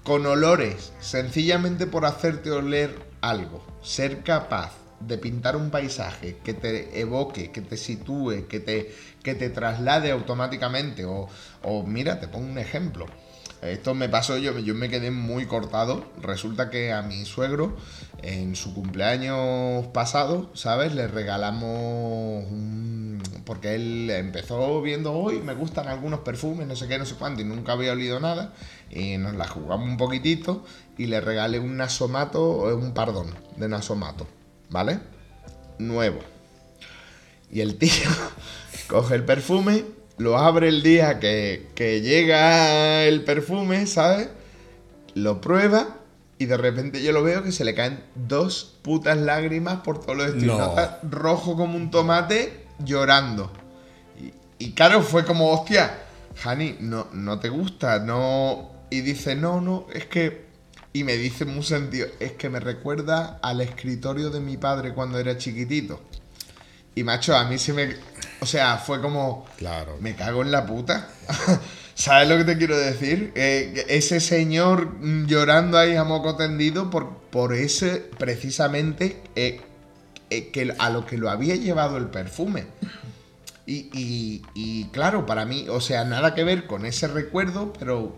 [0.04, 7.00] con olores, sencillamente por hacerte oler algo, ser capaz de pintar un paisaje que te
[7.00, 11.06] evoque, que te sitúe, que te, que te traslade automáticamente.
[11.06, 11.30] O,
[11.64, 13.06] o mira, te pongo un ejemplo.
[13.62, 16.06] Esto me pasó, yo, yo me quedé muy cortado.
[16.22, 17.76] Resulta que a mi suegro,
[18.22, 20.94] en su cumpleaños pasado, ¿sabes?
[20.94, 22.97] Le regalamos un...
[23.48, 27.42] Porque él empezó viendo, hoy me gustan algunos perfumes, no sé qué, no sé cuánto,
[27.42, 28.54] y nunca había olido nada.
[28.92, 30.64] Y nos la jugamos un poquitito
[31.00, 34.28] y le regalé un nasomato, un pardón de nasomato.
[34.70, 35.00] ¿vale?
[35.80, 36.20] Nuevo.
[37.52, 38.10] Y el tío
[38.88, 39.86] coge el perfume,
[40.18, 41.68] lo abre el día que,
[42.04, 44.30] llega el perfume, ¿sabes?
[45.14, 45.98] Lo prueba
[46.38, 50.16] y de repente yo lo veo que se le caen dos putas lágrimas por todo
[50.16, 50.76] lo destino.
[51.10, 53.52] Rojo como un tomate, llorando.
[54.20, 54.34] Y,
[54.66, 56.00] y claro, fue como, hostia,
[56.44, 58.72] Hani, no, no te gusta, no...
[58.90, 60.48] Y dice, no, no, es que
[60.98, 65.20] y me dice muy sentido, es que me recuerda al escritorio de mi padre cuando
[65.20, 66.02] era chiquitito.
[66.96, 67.96] Y macho, a mí se me...
[68.40, 69.46] O sea, fue como...
[69.58, 69.98] Claro.
[70.00, 71.08] Me cago en la puta.
[71.94, 73.32] ¿Sabes lo que te quiero decir?
[73.36, 79.62] Eh, ese señor llorando ahí a moco tendido por, por ese, precisamente, eh,
[80.30, 82.66] eh, que a lo que lo había llevado el perfume.
[83.66, 88.16] Y, y, claro, para mí, o sea, nada que ver con ese recuerdo, pero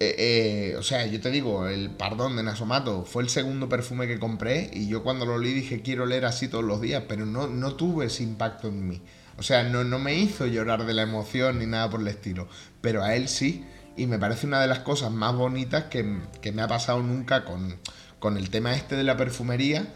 [0.00, 4.08] eh, eh, o sea, yo te digo, el pardón de Nasomato fue el segundo perfume
[4.08, 7.24] que compré y yo cuando lo leí dije quiero leer así todos los días, pero
[7.24, 9.00] no, no tuve ese impacto en mí.
[9.38, 12.48] O sea, no, no me hizo llorar de la emoción ni nada por el estilo,
[12.80, 13.64] pero a él sí.
[13.96, 17.44] Y me parece una de las cosas más bonitas que, que me ha pasado nunca
[17.44, 17.78] con,
[18.18, 19.86] con el tema este de la perfumería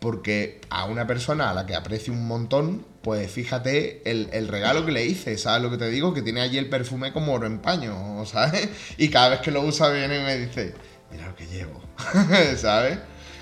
[0.00, 4.92] porque a una persona a la que aprecio un montón, pues fíjate el, regalo que
[4.92, 6.12] le hice, ¿sabes lo que te digo?
[6.12, 8.68] Que tiene allí el perfume como oro en paño, ¿sabes?
[8.98, 10.74] Y cada vez que lo usa viene y me dice,
[11.10, 11.82] mira lo que llevo,
[12.56, 12.98] ¿sabes?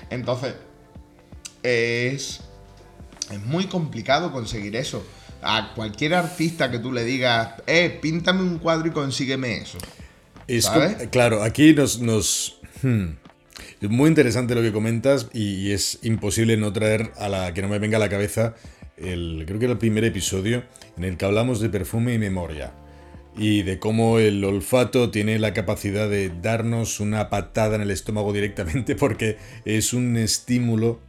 [0.09, 0.55] Entonces,
[1.63, 2.41] es,
[3.31, 5.05] es muy complicado conseguir eso.
[5.41, 9.77] A cualquier artista que tú le digas, eh, píntame un cuadro y consígueme eso.
[10.61, 11.09] ¿sabes?
[11.09, 11.99] claro, aquí nos...
[11.99, 13.24] nos hmm, es
[13.81, 17.79] muy interesante lo que comentas y, es imposible no traer a la que no me
[17.79, 18.55] venga a la cabeza
[18.97, 20.63] el, creo que era el primer episodio
[20.97, 22.73] en el que hablamos de perfume y memoria
[23.37, 28.31] y de cómo el olfato tiene la capacidad de darnos una patada en el estómago
[28.31, 30.99] directamente porque es un estímulo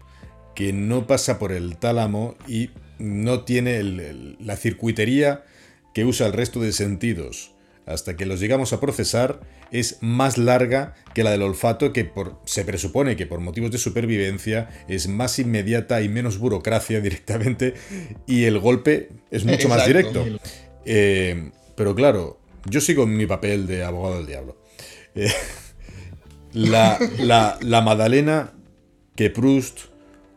[0.55, 3.83] que no pasa por el tálamo y no tiene
[4.41, 5.45] la circuitería
[5.95, 7.56] que usa el resto de sentidos
[7.87, 12.41] hasta que los llegamos a procesar es más larga que la del olfato que por,
[12.45, 17.75] se presupone que por motivos de supervivencia es más inmediata y menos burocracia directamente
[18.27, 20.25] y el golpe es mucho más directo.
[20.85, 24.61] Eh, pero claro, yo sigo en mi papel de abogado del diablo.
[25.15, 25.31] Eh,
[26.53, 26.99] la,
[27.61, 28.53] la, Madalena
[29.15, 29.81] que Proust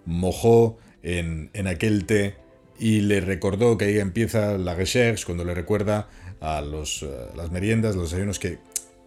[0.06, 2.36] mojó en, en aquel té
[2.80, 6.08] y le recordó que ahí empieza la recherche cuando le recuerda
[6.42, 8.60] a los, eh, las meriendas, los desayunos que,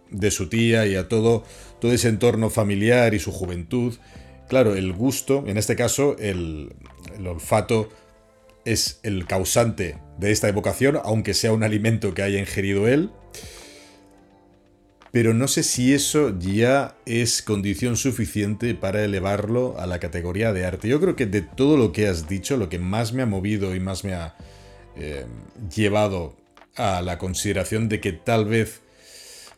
[0.09, 1.43] de su tía y a todo,
[1.79, 3.95] todo ese entorno familiar y su juventud.
[4.47, 6.73] Claro, el gusto, en este caso el,
[7.17, 7.89] el olfato
[8.65, 13.11] es el causante de esta evocación, aunque sea un alimento que haya ingerido él.
[15.11, 20.65] Pero no sé si eso ya es condición suficiente para elevarlo a la categoría de
[20.65, 20.87] arte.
[20.87, 23.75] Yo creo que de todo lo que has dicho, lo que más me ha movido
[23.75, 24.35] y más me ha
[24.95, 25.25] eh,
[25.75, 26.35] llevado
[26.75, 28.81] a la consideración de que tal vez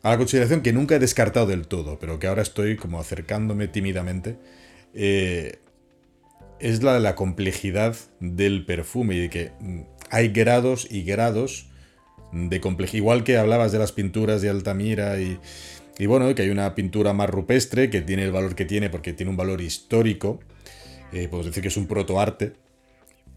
[0.05, 3.67] a la consideración que nunca he descartado del todo, pero que ahora estoy como acercándome
[3.67, 4.37] tímidamente,
[4.93, 5.57] eh,
[6.59, 11.69] es la de la complejidad del perfume y de que mm, hay grados y grados
[12.31, 12.97] de complejidad.
[12.97, 15.39] Igual que hablabas de las pinturas de Altamira y,
[15.97, 19.13] y bueno, que hay una pintura más rupestre que tiene el valor que tiene porque
[19.13, 20.39] tiene un valor histórico.
[21.13, 22.53] Eh, podemos decir que es un protoarte.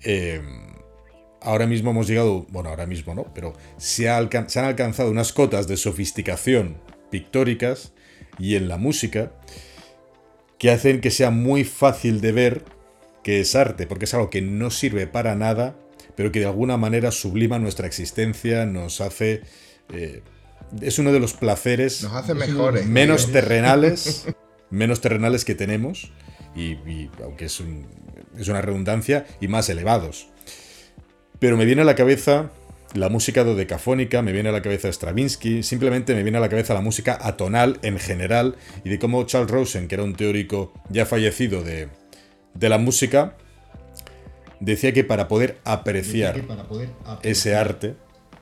[0.03, 0.43] Eh,
[1.43, 5.69] ahora mismo hemos llegado, bueno, ahora mismo no, pero se, se han alcanzado unas cotas
[5.69, 6.77] de sofisticación
[7.11, 7.93] pictóricas
[8.39, 9.33] y en la música
[10.59, 12.65] que hacen que sea muy fácil de ver
[13.23, 15.77] que es arte, porque es algo que no sirve para nada,
[16.17, 19.43] pero que de alguna manera sublima nuestra existencia, nos hace...
[19.93, 20.23] Eh,
[20.83, 24.27] es uno de los placeres nos hace mejores, menos terrenales,
[24.71, 26.13] menos terrenales que tenemos,
[26.55, 26.77] y,
[27.23, 27.63] aunque es,
[28.37, 30.29] es una redundancia, y más elevados.
[31.39, 32.51] Pero me viene a la cabeza
[32.95, 36.75] la música dodecafónica, me viene a la cabeza Stravinsky, simplemente me viene a la cabeza
[36.75, 41.05] la música atonal en general y de cómo Charles Rosen, que era un teórico ya
[41.05, 41.89] fallecido de,
[42.55, 43.37] de la música,
[44.61, 46.43] decía que para poder apreciar,
[47.23, 47.95] ese arte,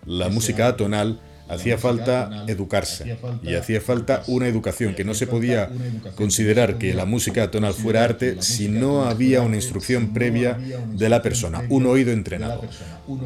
[0.04, 5.70] la música atonal, hacía falta educarse y hacía falta una educación, que no se podía
[6.14, 10.58] considerar que la música atonal fuera arte si no había una instrucción previa
[10.92, 12.62] de la persona, un oído entrenado.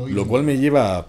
[0.08, 1.06] Lo cual me lleva a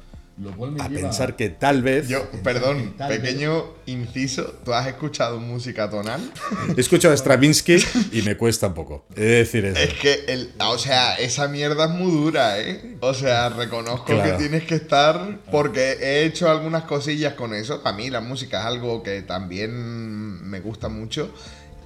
[0.80, 2.08] a pensar que tal vez.
[2.08, 4.44] Yo, perdón, pequeño inciso.
[4.64, 6.22] ¿Tú has escuchado música tonal?
[6.78, 7.78] He escuchado a Stravinsky
[8.12, 9.06] y me cuesta un poco.
[9.16, 9.80] He de decir eso.
[9.80, 12.98] Es que, el, o sea, esa mierda es muy dura, ¿eh?
[13.02, 15.40] O sea, reconozco que tienes que estar.
[15.52, 17.82] Porque he hecho algunas cosillas con eso.
[17.84, 21.34] A mí la música es algo que también me gusta mucho.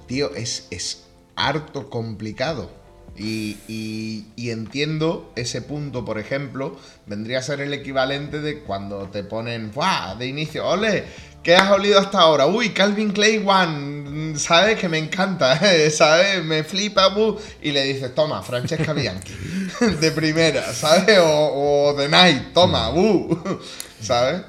[0.06, 1.04] Tío, es, es
[1.34, 2.85] harto complicado.
[3.18, 9.72] Y, entiendo ese punto, por ejemplo, vendría a ser el equivalente de cuando te ponen,
[9.72, 10.14] ¡buah!
[10.16, 11.04] De inicio, ¡ole!
[11.42, 12.46] ¿Qué has olido hasta ahora?
[12.46, 14.78] Uy, Calvin Clay One, ¿sabes?
[14.80, 16.44] Que me encanta, ¿sabes?
[16.44, 17.38] Me flipa, bu.
[17.62, 19.32] Y le dices, toma, Francesca Bianchi,
[20.00, 21.18] de primera, ¿sabes?
[21.22, 23.60] O, The Night, toma, bu,
[24.02, 24.42] ¿sabes?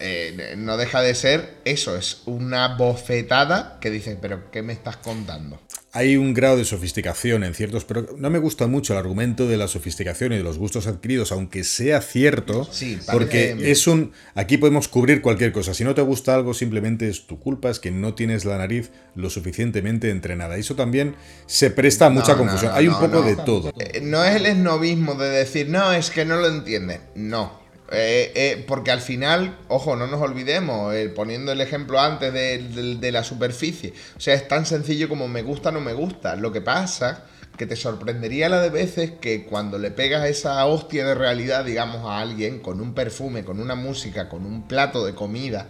[0.00, 4.96] Eh, no deja de ser eso, es una bofetada que dices, pero ¿qué me estás
[4.96, 5.60] contando?
[5.92, 9.56] Hay un grado de sofisticación en ciertos, pero no me gusta mucho el argumento de
[9.56, 12.68] la sofisticación y de los gustos adquiridos, aunque sea cierto,
[13.10, 15.74] porque es un, aquí podemos cubrir cualquier cosa.
[15.74, 18.90] Si no te gusta algo, simplemente es tu culpa, es que no tienes la nariz
[19.16, 20.56] lo suficientemente entrenada.
[20.56, 22.70] Eso también se presta a mucha confusión.
[22.72, 23.72] hay un poco de todo.
[23.78, 27.00] Eh, no es el esnovismo de decir, no, es que no lo entiende.
[27.16, 27.59] No,
[27.92, 33.10] eh, eh, porque al final, ojo, no nos olvidemos, eh, poniendo el ejemplo antes de,
[33.10, 36.36] la superficie, o sea, es tan sencillo como me gusta o no me gusta.
[36.36, 37.24] Lo que pasa
[37.56, 42.08] que te sorprendería la de veces que cuando le pegas esa hostia de realidad, digamos,
[42.08, 45.66] a alguien con un perfume, con una música, con un plato de comida,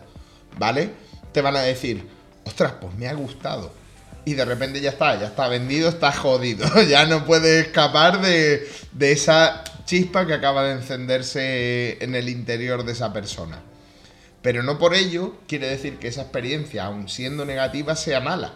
[0.58, 0.90] ¿vale?
[1.32, 2.06] Te van a decir,
[2.44, 3.79] ostras, pues me ha gustado.
[4.24, 6.66] Y de repente ya está, ya está vendido, está jodido.
[6.88, 12.84] ya no puede escapar de, de esa chispa que acaba de encenderse en el interior
[12.84, 13.62] de esa persona.
[14.42, 18.54] Pero no por ello quiere decir que esa experiencia, aun siendo negativa, sea mala.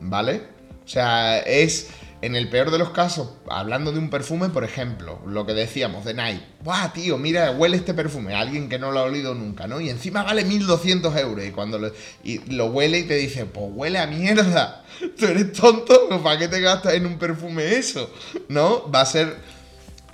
[0.00, 0.42] ¿Vale?
[0.84, 1.88] O sea, es
[2.24, 6.04] en el peor de los casos, hablando de un perfume, por ejemplo, lo que decíamos
[6.04, 6.42] de Night.
[6.62, 7.18] ¡Buah, tío!
[7.18, 8.34] Mira, huele este perfume.
[8.34, 9.80] Alguien que no lo ha olido nunca, ¿no?
[9.80, 11.44] Y encima vale 1200 euros.
[11.44, 14.84] Y cuando lo, huele y te dice, pues huele a mierda.
[15.18, 18.10] Tú eres tonto, ¿para qué te gastas en un perfume eso?
[18.48, 18.90] ¿No?
[18.90, 19.36] Va a ser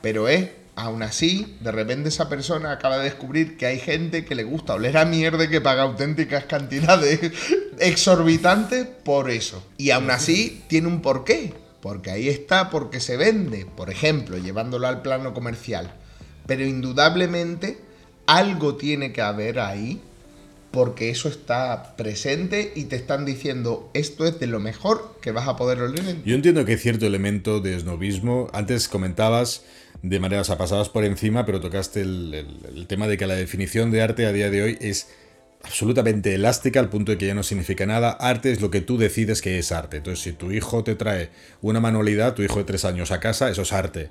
[0.03, 4.35] pero es, aún así, de repente esa persona acaba de descubrir que hay gente que
[4.35, 7.21] le gusta oler a mierda y que paga auténticas cantidades
[7.79, 9.63] exorbitantes por eso.
[9.77, 11.53] Y aún así tiene un porqué.
[11.81, 15.93] Porque ahí está, porque se vende, por ejemplo, llevándolo al plano comercial.
[16.47, 17.79] Pero indudablemente
[18.27, 20.01] algo tiene que haber ahí
[20.71, 25.49] porque eso está presente y te están diciendo esto es de lo mejor que vas
[25.49, 26.23] a poder oler.
[26.25, 28.49] Yo entiendo que hay cierto elemento de snobismo.
[28.53, 29.65] Antes comentabas
[30.03, 34.27] de maneras pasadas por encima, pero tocaste el, tema de que la definición de arte
[34.27, 35.09] a día de hoy es
[35.63, 38.11] absolutamente elástica al punto de que ya no significa nada.
[38.11, 39.99] Arte es lo que tú decides que es arte.
[39.99, 43.51] Entonces, si tu hijo te trae una manualidad, tu hijo de tres años a casa,
[43.51, 44.11] eso es arte.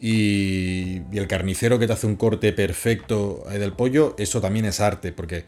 [0.00, 4.80] Y, y el carnicero que te hace un corte perfecto del pollo, eso también es
[4.80, 5.44] arte, porque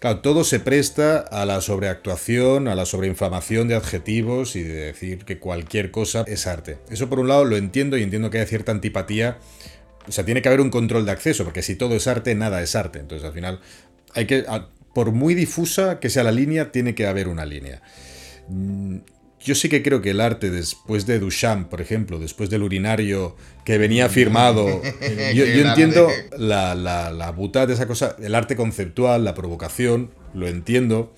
[0.00, 5.24] Claro, todo se presta a la sobreactuación, a la sobreinflamación de adjetivos y de decir
[5.24, 6.78] que cualquier cosa es arte.
[6.90, 9.38] Eso por un lado lo entiendo y entiendo que hay cierta antipatía.
[10.06, 12.60] O sea, tiene que haber un control de acceso, porque si todo es arte, nada
[12.62, 12.98] es arte.
[12.98, 13.60] Entonces, al final,
[14.14, 14.44] hay que.
[14.94, 17.82] Por muy difusa que sea la línea, tiene que haber una línea.
[18.48, 18.98] Mm,
[19.40, 23.36] yo sí que creo que el arte después de Duchamp, por ejemplo, después del urinario
[23.64, 24.80] que venía firmado,
[25.34, 27.32] yo, entiendo la, la, la
[27.66, 31.12] de esa cosa, el arte conceptual, la provocación, lo entiendo.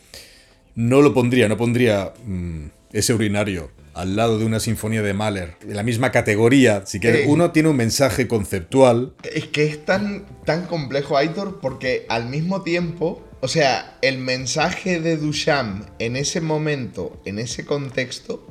[0.74, 5.54] No lo pondría, no pondría mm, ese urinario al lado de una sinfonía de Mahler,
[5.62, 6.84] en la misma categoría.
[6.84, 9.14] Si que uno tiene un mensaje conceptual.
[9.32, 14.98] Es que es tan, tan complejo, Aitor, porque al mismo tiempo, o sea, el mensaje
[14.98, 18.44] de Duchamp en ese momento, en ese contexto,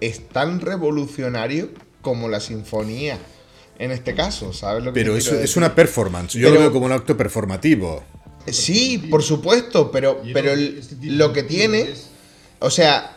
[0.00, 1.70] es tan revolucionario
[2.00, 3.18] como la sinfonía.
[3.80, 6.34] En este caso, ¿sabes lo que Pero eso es una performance.
[6.34, 8.04] Yo lo veo como un acto performativo.
[8.46, 10.52] Sí, por supuesto, pero, pero
[11.02, 11.88] lo que tiene,
[12.60, 13.16] o sea,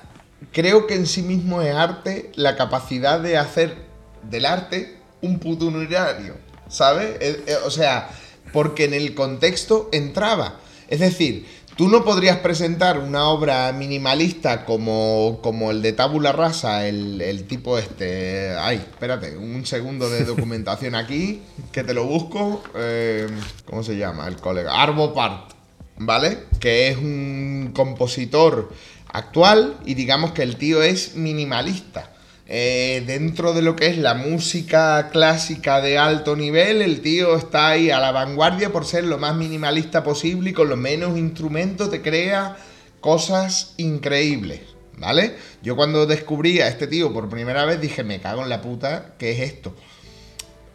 [0.51, 3.75] creo que en sí mismo es arte la capacidad de hacer
[4.23, 6.37] del arte un puto unitario,
[6.69, 7.17] ¿sabes?
[7.19, 8.09] Eh, eh, o sea,
[8.51, 10.61] porque en el contexto entraba.
[10.89, 16.87] Es decir, tú no podrías presentar una obra minimalista como, como el de Tabula Rasa,
[16.87, 18.55] el, tipo este...
[18.57, 22.63] Ay, espérate, un segundo de documentación aquí, que te lo busco.
[22.75, 23.27] Eh,
[23.65, 24.27] ¿Cómo se llama?
[24.27, 24.81] El colega.
[24.81, 25.51] Arvo Part,
[25.97, 26.39] ¿vale?
[26.59, 28.73] Que es un compositor
[29.13, 32.11] actual y digamos que el tío es minimalista.
[32.51, 37.67] Eh, dentro de lo que es la música clásica de alto nivel, el tío está
[37.67, 41.91] ahí a la vanguardia por ser lo más minimalista posible y con los menos instrumentos
[41.91, 42.57] te crea
[43.01, 44.61] cosas increíbles,
[44.97, 45.35] ¿vale?
[45.61, 49.13] Yo cuando descubrí a este tío por primera vez dije, me cago en la puta,
[49.19, 49.75] ¿qué es esto?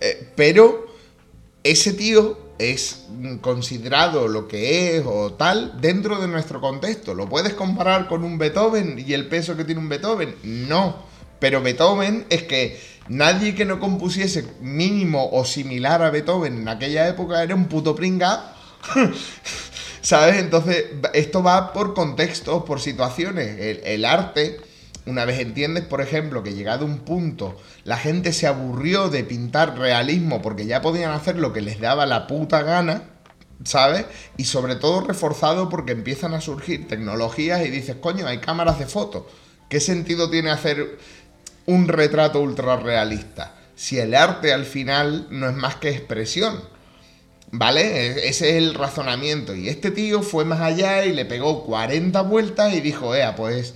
[0.00, 0.86] Eh, pero
[1.64, 3.06] ese tío es
[3.40, 7.14] considerado lo que es o tal dentro de nuestro contexto.
[7.14, 10.36] ¿Lo puedes comparar con un Beethoven y el peso que tiene un Beethoven?
[10.44, 11.13] No.
[11.44, 17.06] Pero Beethoven es que nadie que no compusiese mínimo o similar a Beethoven en aquella
[17.06, 18.54] época era un puto pringa.
[20.00, 20.36] ¿Sabes?
[20.36, 23.82] Entonces, esto va por contextos, por situaciones.
[23.84, 24.58] el arte
[25.04, 29.76] una vez entiendes, por ejemplo, que llegado un punto la gente se aburrió de pintar
[29.76, 33.02] realismo porque ya podían hacer lo que les daba la puta gana,
[33.64, 34.06] ¿sabes?
[34.38, 38.86] Y sobre todo reforzado porque empiezan a surgir tecnologías y dices, coño, hay cámaras de
[38.86, 39.24] fotos.
[39.68, 40.98] ¿Qué sentido tiene hacer
[41.66, 43.54] un retrato ultra realista?
[43.74, 46.60] Si el arte al final no es más que expresión.
[47.50, 47.82] ¿Vale?
[47.82, 49.54] E-, ese es el razonamiento.
[49.54, 53.74] Y este tío fue más allá y le pegó 40 vueltas y dijo, ea, pues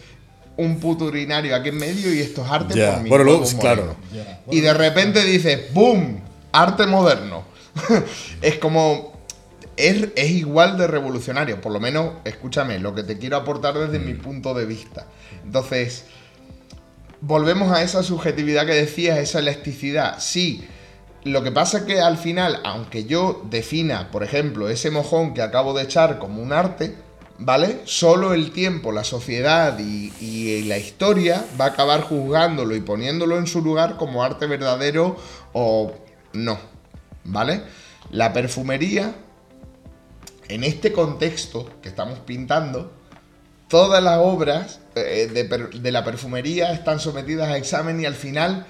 [0.58, 3.96] un puto urinario aquí en medio y esto es arte por mi bueno, claro.
[4.50, 6.20] y de repente dices, ¡boom!
[6.52, 7.44] Arte moderno.
[8.42, 9.16] es como.
[9.76, 11.60] Es, igual de revolucionario.
[11.60, 14.22] Por lo menos, escúchame, lo que te quiero aportar desde mi mm.
[14.22, 15.06] punto de vista.
[15.44, 16.06] Entonces,
[17.20, 20.18] volvemos a esa subjetividad que decías, esa elasticidad.
[20.20, 20.66] Sí.
[21.24, 25.42] Lo que pasa es que al final, aunque yo defina, por ejemplo, ese mojón que
[25.42, 26.94] acabo de echar como un arte,
[27.38, 27.80] ¿vale?
[27.84, 33.46] Solo el tiempo, la sociedad y, la historia va a acabar juzgándolo y poniéndolo en
[33.46, 35.16] su lugar como arte verdadero
[35.52, 35.92] o
[36.32, 36.58] no,
[37.24, 37.62] ¿vale?
[38.10, 39.14] La perfumería,
[40.48, 42.92] en este contexto que estamos pintando,
[43.68, 48.66] todas las obras eh, de, la perfumería están sometidas a examen y al final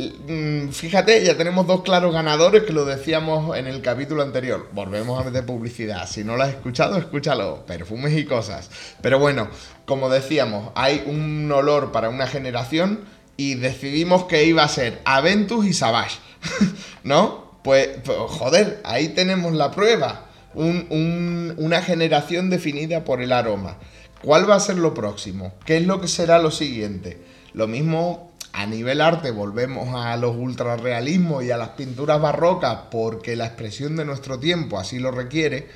[0.00, 4.68] Mm, fíjate, ya tenemos dos claros ganadores que lo decíamos en el capítulo anterior.
[4.72, 6.08] Volvemos a meter publicidad.
[6.08, 7.66] Si no lo has escuchado, escúchalo.
[7.66, 8.70] Perfumes y cosas.
[9.02, 9.48] Pero bueno,
[9.86, 13.00] como decíamos, hay un olor para una generación
[13.36, 16.18] y decidimos que iba a ser Aventus y Savage.
[17.02, 17.58] ¿No?
[17.64, 20.26] Pues, pues, joder, ahí tenemos la prueba.
[20.54, 23.78] una generación definida por el aroma.
[24.22, 25.54] ¿Cuál va a ser lo próximo?
[25.64, 27.22] ¿Qué es lo que será lo siguiente?
[27.52, 33.36] Lo mismo a nivel arte volvemos a los ultrarrealismos y a las pinturas barrocas porque
[33.36, 35.68] la expresión de nuestro tiempo así lo requiere.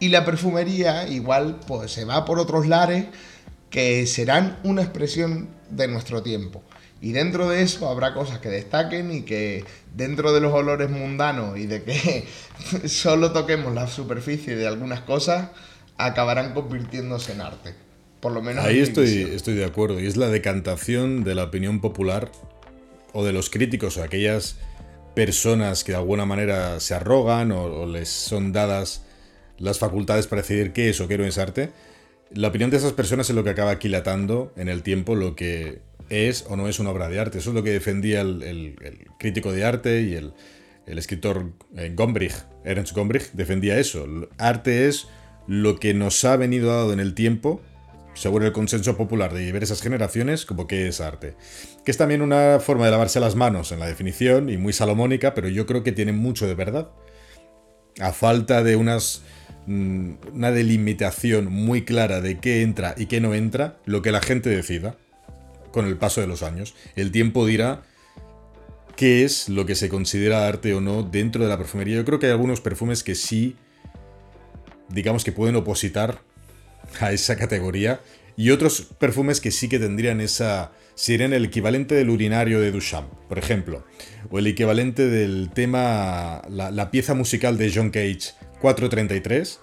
[0.00, 3.06] Y la perfumería igual pues se va por otros lares
[3.70, 6.62] que serán una expresión de nuestro tiempo.
[7.00, 9.64] Y dentro de eso habrá cosas que destaquen y que
[9.94, 12.26] dentro de los olores mundanos y de que
[12.88, 15.50] solo toquemos la superficie de algunas cosas,
[15.96, 17.83] acabarán convirtiéndose en arte.
[18.24, 18.64] Por lo menos.
[18.64, 20.00] Ahí estoy, estoy de acuerdo.
[20.00, 22.32] Y es la decantación de la opinión popular
[23.12, 24.56] o de los críticos o aquellas
[25.14, 29.04] personas que de alguna manera se arrogan o, les son dadas
[29.58, 31.68] las facultades para decidir qué es o qué no es arte.
[32.32, 35.82] La opinión de esas personas es lo que acaba aquilatando en el tiempo lo que
[36.08, 37.40] es o no es una obra de arte.
[37.40, 38.74] Eso es lo que defendía el,
[39.18, 40.32] crítico de arte y el,
[40.86, 44.06] escritor eh, Gombrich, Ernst Gombrich, defendía eso.
[44.38, 45.08] Arte es
[45.46, 47.60] lo que nos ha venido dado en el tiempo
[48.14, 51.34] según el consenso popular de diversas generaciones, como que es arte.
[51.84, 55.34] Que es también una forma de lavarse las manos en la definición y muy salomónica,
[55.34, 56.90] pero yo creo que tiene mucho de verdad.
[58.00, 59.22] A falta de unas,
[59.66, 64.20] mm, una delimitación muy clara de qué entra y qué no entra, lo que la
[64.20, 64.96] gente decida
[65.72, 66.74] con el paso de los años.
[66.94, 67.82] El tiempo dirá
[68.96, 71.96] qué es lo que se considera arte o no dentro de la perfumería.
[71.96, 73.56] Yo creo que hay algunos perfumes que sí,
[74.88, 76.20] digamos que pueden opositar
[77.00, 78.00] a esa categoría.
[78.36, 80.72] Y otros perfumes que sí que tendrían esa.
[80.96, 83.84] Serían el equivalente del urinario de Duchamp, por ejemplo.
[84.30, 86.42] O el equivalente del tema.
[86.48, 89.60] La, pieza musical de John Cage 433.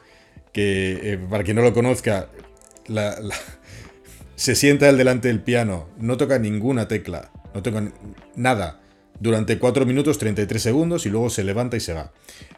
[0.54, 2.30] Que, eh, para quien no lo conozca,
[4.36, 7.92] se sienta él delante del piano, no toca ninguna tecla, no toca
[8.36, 8.82] nada
[9.20, 12.12] durante 4 minutos 33 segundos y luego se levanta y se va.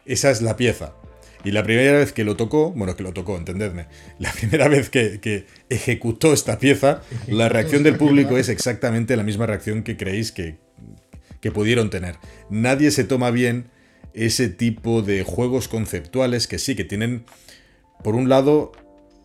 [0.06, 0.94] Esa es la pieza.
[1.44, 3.86] Y la primera vez que lo tocó, bueno, que lo tocó, entendedme,
[4.18, 9.46] la primera vez que, ejecutó esta pieza, la reacción del público es exactamente la misma
[9.46, 10.56] reacción que creéis que,
[11.40, 12.16] que pudieron tener.
[12.48, 13.66] Nadie se toma bien
[14.14, 17.24] ese tipo de juegos conceptuales que sí, que tienen,
[18.02, 18.72] por un lado,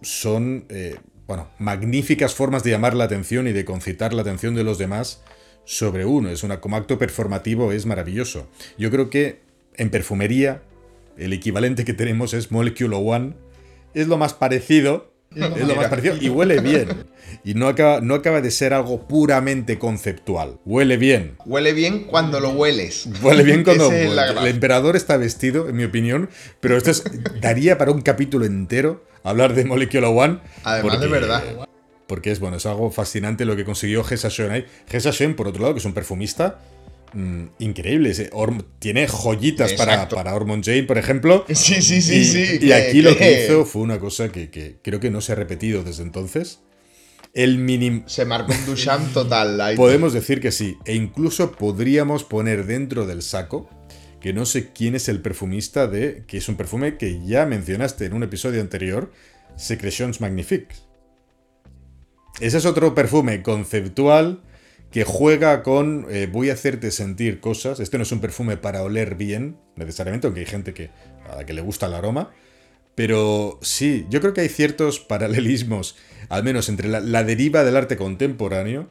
[0.01, 0.97] son, eh,
[1.27, 5.21] bueno, magníficas formas de llamar la atención y de concitar la atención de los demás
[5.63, 6.29] sobre uno.
[6.29, 8.49] Es una, como acto performativo es maravilloso.
[8.77, 9.41] Yo creo que
[9.75, 10.63] en perfumería
[11.19, 13.33] el equivalente que tenemos es Molecule One.
[13.93, 15.13] Es lo más parecido.
[15.35, 17.05] Es lo más parecido y huele bien.
[17.43, 20.59] Y no acaba, no acaba de ser algo puramente conceptual.
[20.65, 21.35] Huele bien.
[21.45, 23.07] Huele bien cuando lo hueles.
[23.21, 26.29] Huele bien cuando el emperador está vestido, en mi opinión.
[26.59, 27.03] Pero esto es,
[27.39, 30.39] daría para un capítulo entero hablar de Molecule One.
[30.63, 31.43] Además de verdad
[32.09, 34.65] porque es bueno, es algo fascinante lo que consiguió Gesa Shen ahí.
[34.87, 36.59] Gesa por otro lado, que es un perfumista
[37.13, 38.13] mm, increíble.
[38.79, 41.45] tiene joyitas para, para Ormond Jane, por ejemplo.
[41.53, 42.59] Sí, sí, sí, y, sí.
[42.61, 45.83] Y aquí lo que hizo fue una cosa que, creo que no se ha repetido
[45.83, 46.61] desde entonces.
[47.33, 48.03] El mínimo.
[48.07, 49.75] Se marcó un Duchamp total.
[49.75, 50.77] Podemos decir que sí.
[50.85, 53.69] E incluso podríamos poner dentro del saco
[54.19, 56.23] que no sé quién es el perfumista de.
[56.27, 59.11] que es un perfume que ya mencionaste en un episodio anterior,
[59.55, 60.85] Secretions Magnifiques.
[62.39, 64.41] Ese es otro perfume conceptual
[64.91, 67.79] que juega con eh, voy a hacerte sentir cosas.
[67.79, 70.89] Este no es un perfume para oler bien, necesariamente, aunque hay gente que,
[71.29, 72.31] a la que le gusta el aroma.
[72.95, 75.95] Pero sí, yo creo que hay ciertos paralelismos,
[76.29, 78.89] al menos entre la, deriva del arte contemporáneo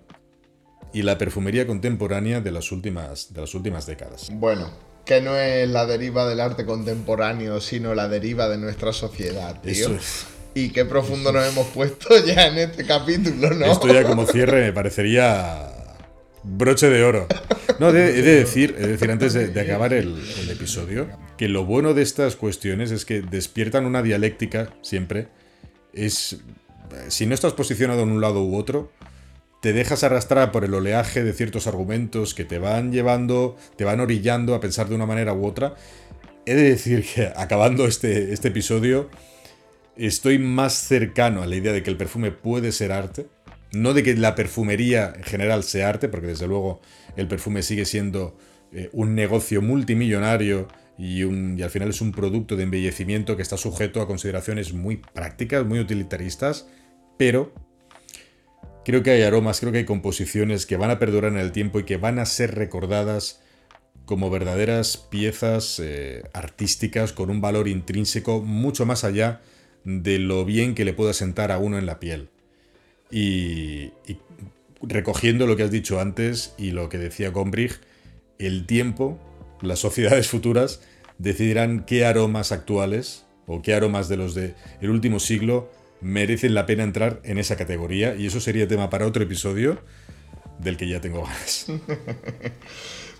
[0.92, 4.30] y la perfumería contemporánea de las últimas, de las últimas décadas.
[4.32, 4.70] Bueno,
[5.04, 9.72] que no es la deriva del arte contemporáneo, sino la deriva de nuestra sociedad, tío.
[9.72, 10.26] Eso es.
[10.54, 13.66] Y qué profundo nos hemos puesto ya en este capítulo, ¿no?
[13.66, 15.77] Esto ya como cierre me parecería
[16.56, 17.26] broche de oro.
[17.78, 20.18] No, he de, decir, decir antes de, acabar el,
[20.50, 25.28] episodio, que lo bueno de estas cuestiones es que despiertan una dialéctica siempre.
[25.92, 26.38] Es.
[27.08, 28.90] Si no estás posicionado en un lado u otro,
[29.60, 34.00] te dejas arrastrar por el oleaje de ciertos argumentos que te van llevando, te van
[34.00, 35.74] orillando a pensar de una manera u otra.
[36.46, 39.10] He de decir que acabando este, este episodio
[39.96, 43.26] estoy más cercano a la idea de que el perfume puede ser arte.
[43.72, 46.80] No de que la perfumería en general sea arte, porque desde luego
[47.16, 48.36] el perfume sigue siendo
[48.72, 51.22] eh, un negocio multimillonario y,
[51.62, 55.78] al final es un producto de embellecimiento que está sujeto a consideraciones muy prácticas, muy
[55.78, 56.66] utilitaristas,
[57.16, 57.52] pero
[58.84, 61.78] creo que hay aromas, creo que hay composiciones que van a perdurar en el tiempo
[61.78, 63.40] y que van a ser recordadas
[64.06, 69.40] como verdaderas piezas eh, artísticas con un valor intrínseco mucho más allá
[69.84, 72.30] de lo bien que le pueda sentar a uno en la piel.
[73.10, 73.92] Y,
[74.80, 77.80] recogiendo lo que has dicho antes y lo que decía Gombrich,
[78.38, 79.18] el tiempo,
[79.60, 80.80] las sociedades futuras,
[81.18, 86.64] decidirán qué aromas actuales o qué aromas de los del el último siglo merecen la
[86.64, 88.14] pena entrar en esa categoría.
[88.14, 89.80] Y eso sería tema para otro episodio
[90.60, 91.66] del que ya tengo ganas.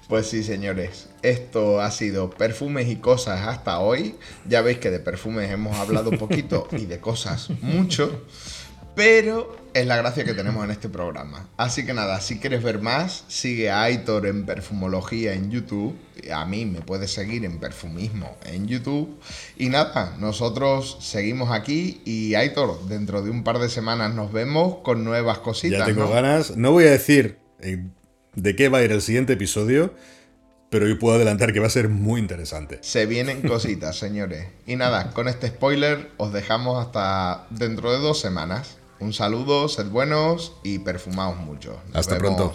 [0.09, 4.15] Pues sí, señores, esto ha sido perfumes y cosas hasta hoy.
[4.49, 8.25] Ya veis que de perfumes hemos hablado un poquito y de cosas mucho,
[8.97, 11.49] pero es la gracia que tenemos en este programa.
[11.57, 15.97] Así que nada, si quieres ver más, sigue a Aitor en perfumología en YouTube.
[16.33, 19.19] A mí me puedes seguir en perfumismo en YouTube.
[19.57, 24.79] Y nada, nosotros seguimos aquí y Aitor, dentro de un par de semanas nos vemos
[24.83, 25.81] con nuevas cositas.
[25.81, 26.57] Ya tengo ganas.
[26.57, 27.39] No voy a decir
[28.35, 29.95] de qué va a ir el siguiente episodio,
[30.71, 32.79] pero yo puedo adelantar que va a ser muy interesante.
[32.83, 34.47] Se vienen cositas, señores.
[34.67, 38.78] Y nada, con este spoiler os dejamos hasta dentro de dos semanas.
[39.01, 41.81] Un saludo, sed buenos y perfumaos mucho.
[41.95, 42.53] hasta pronto.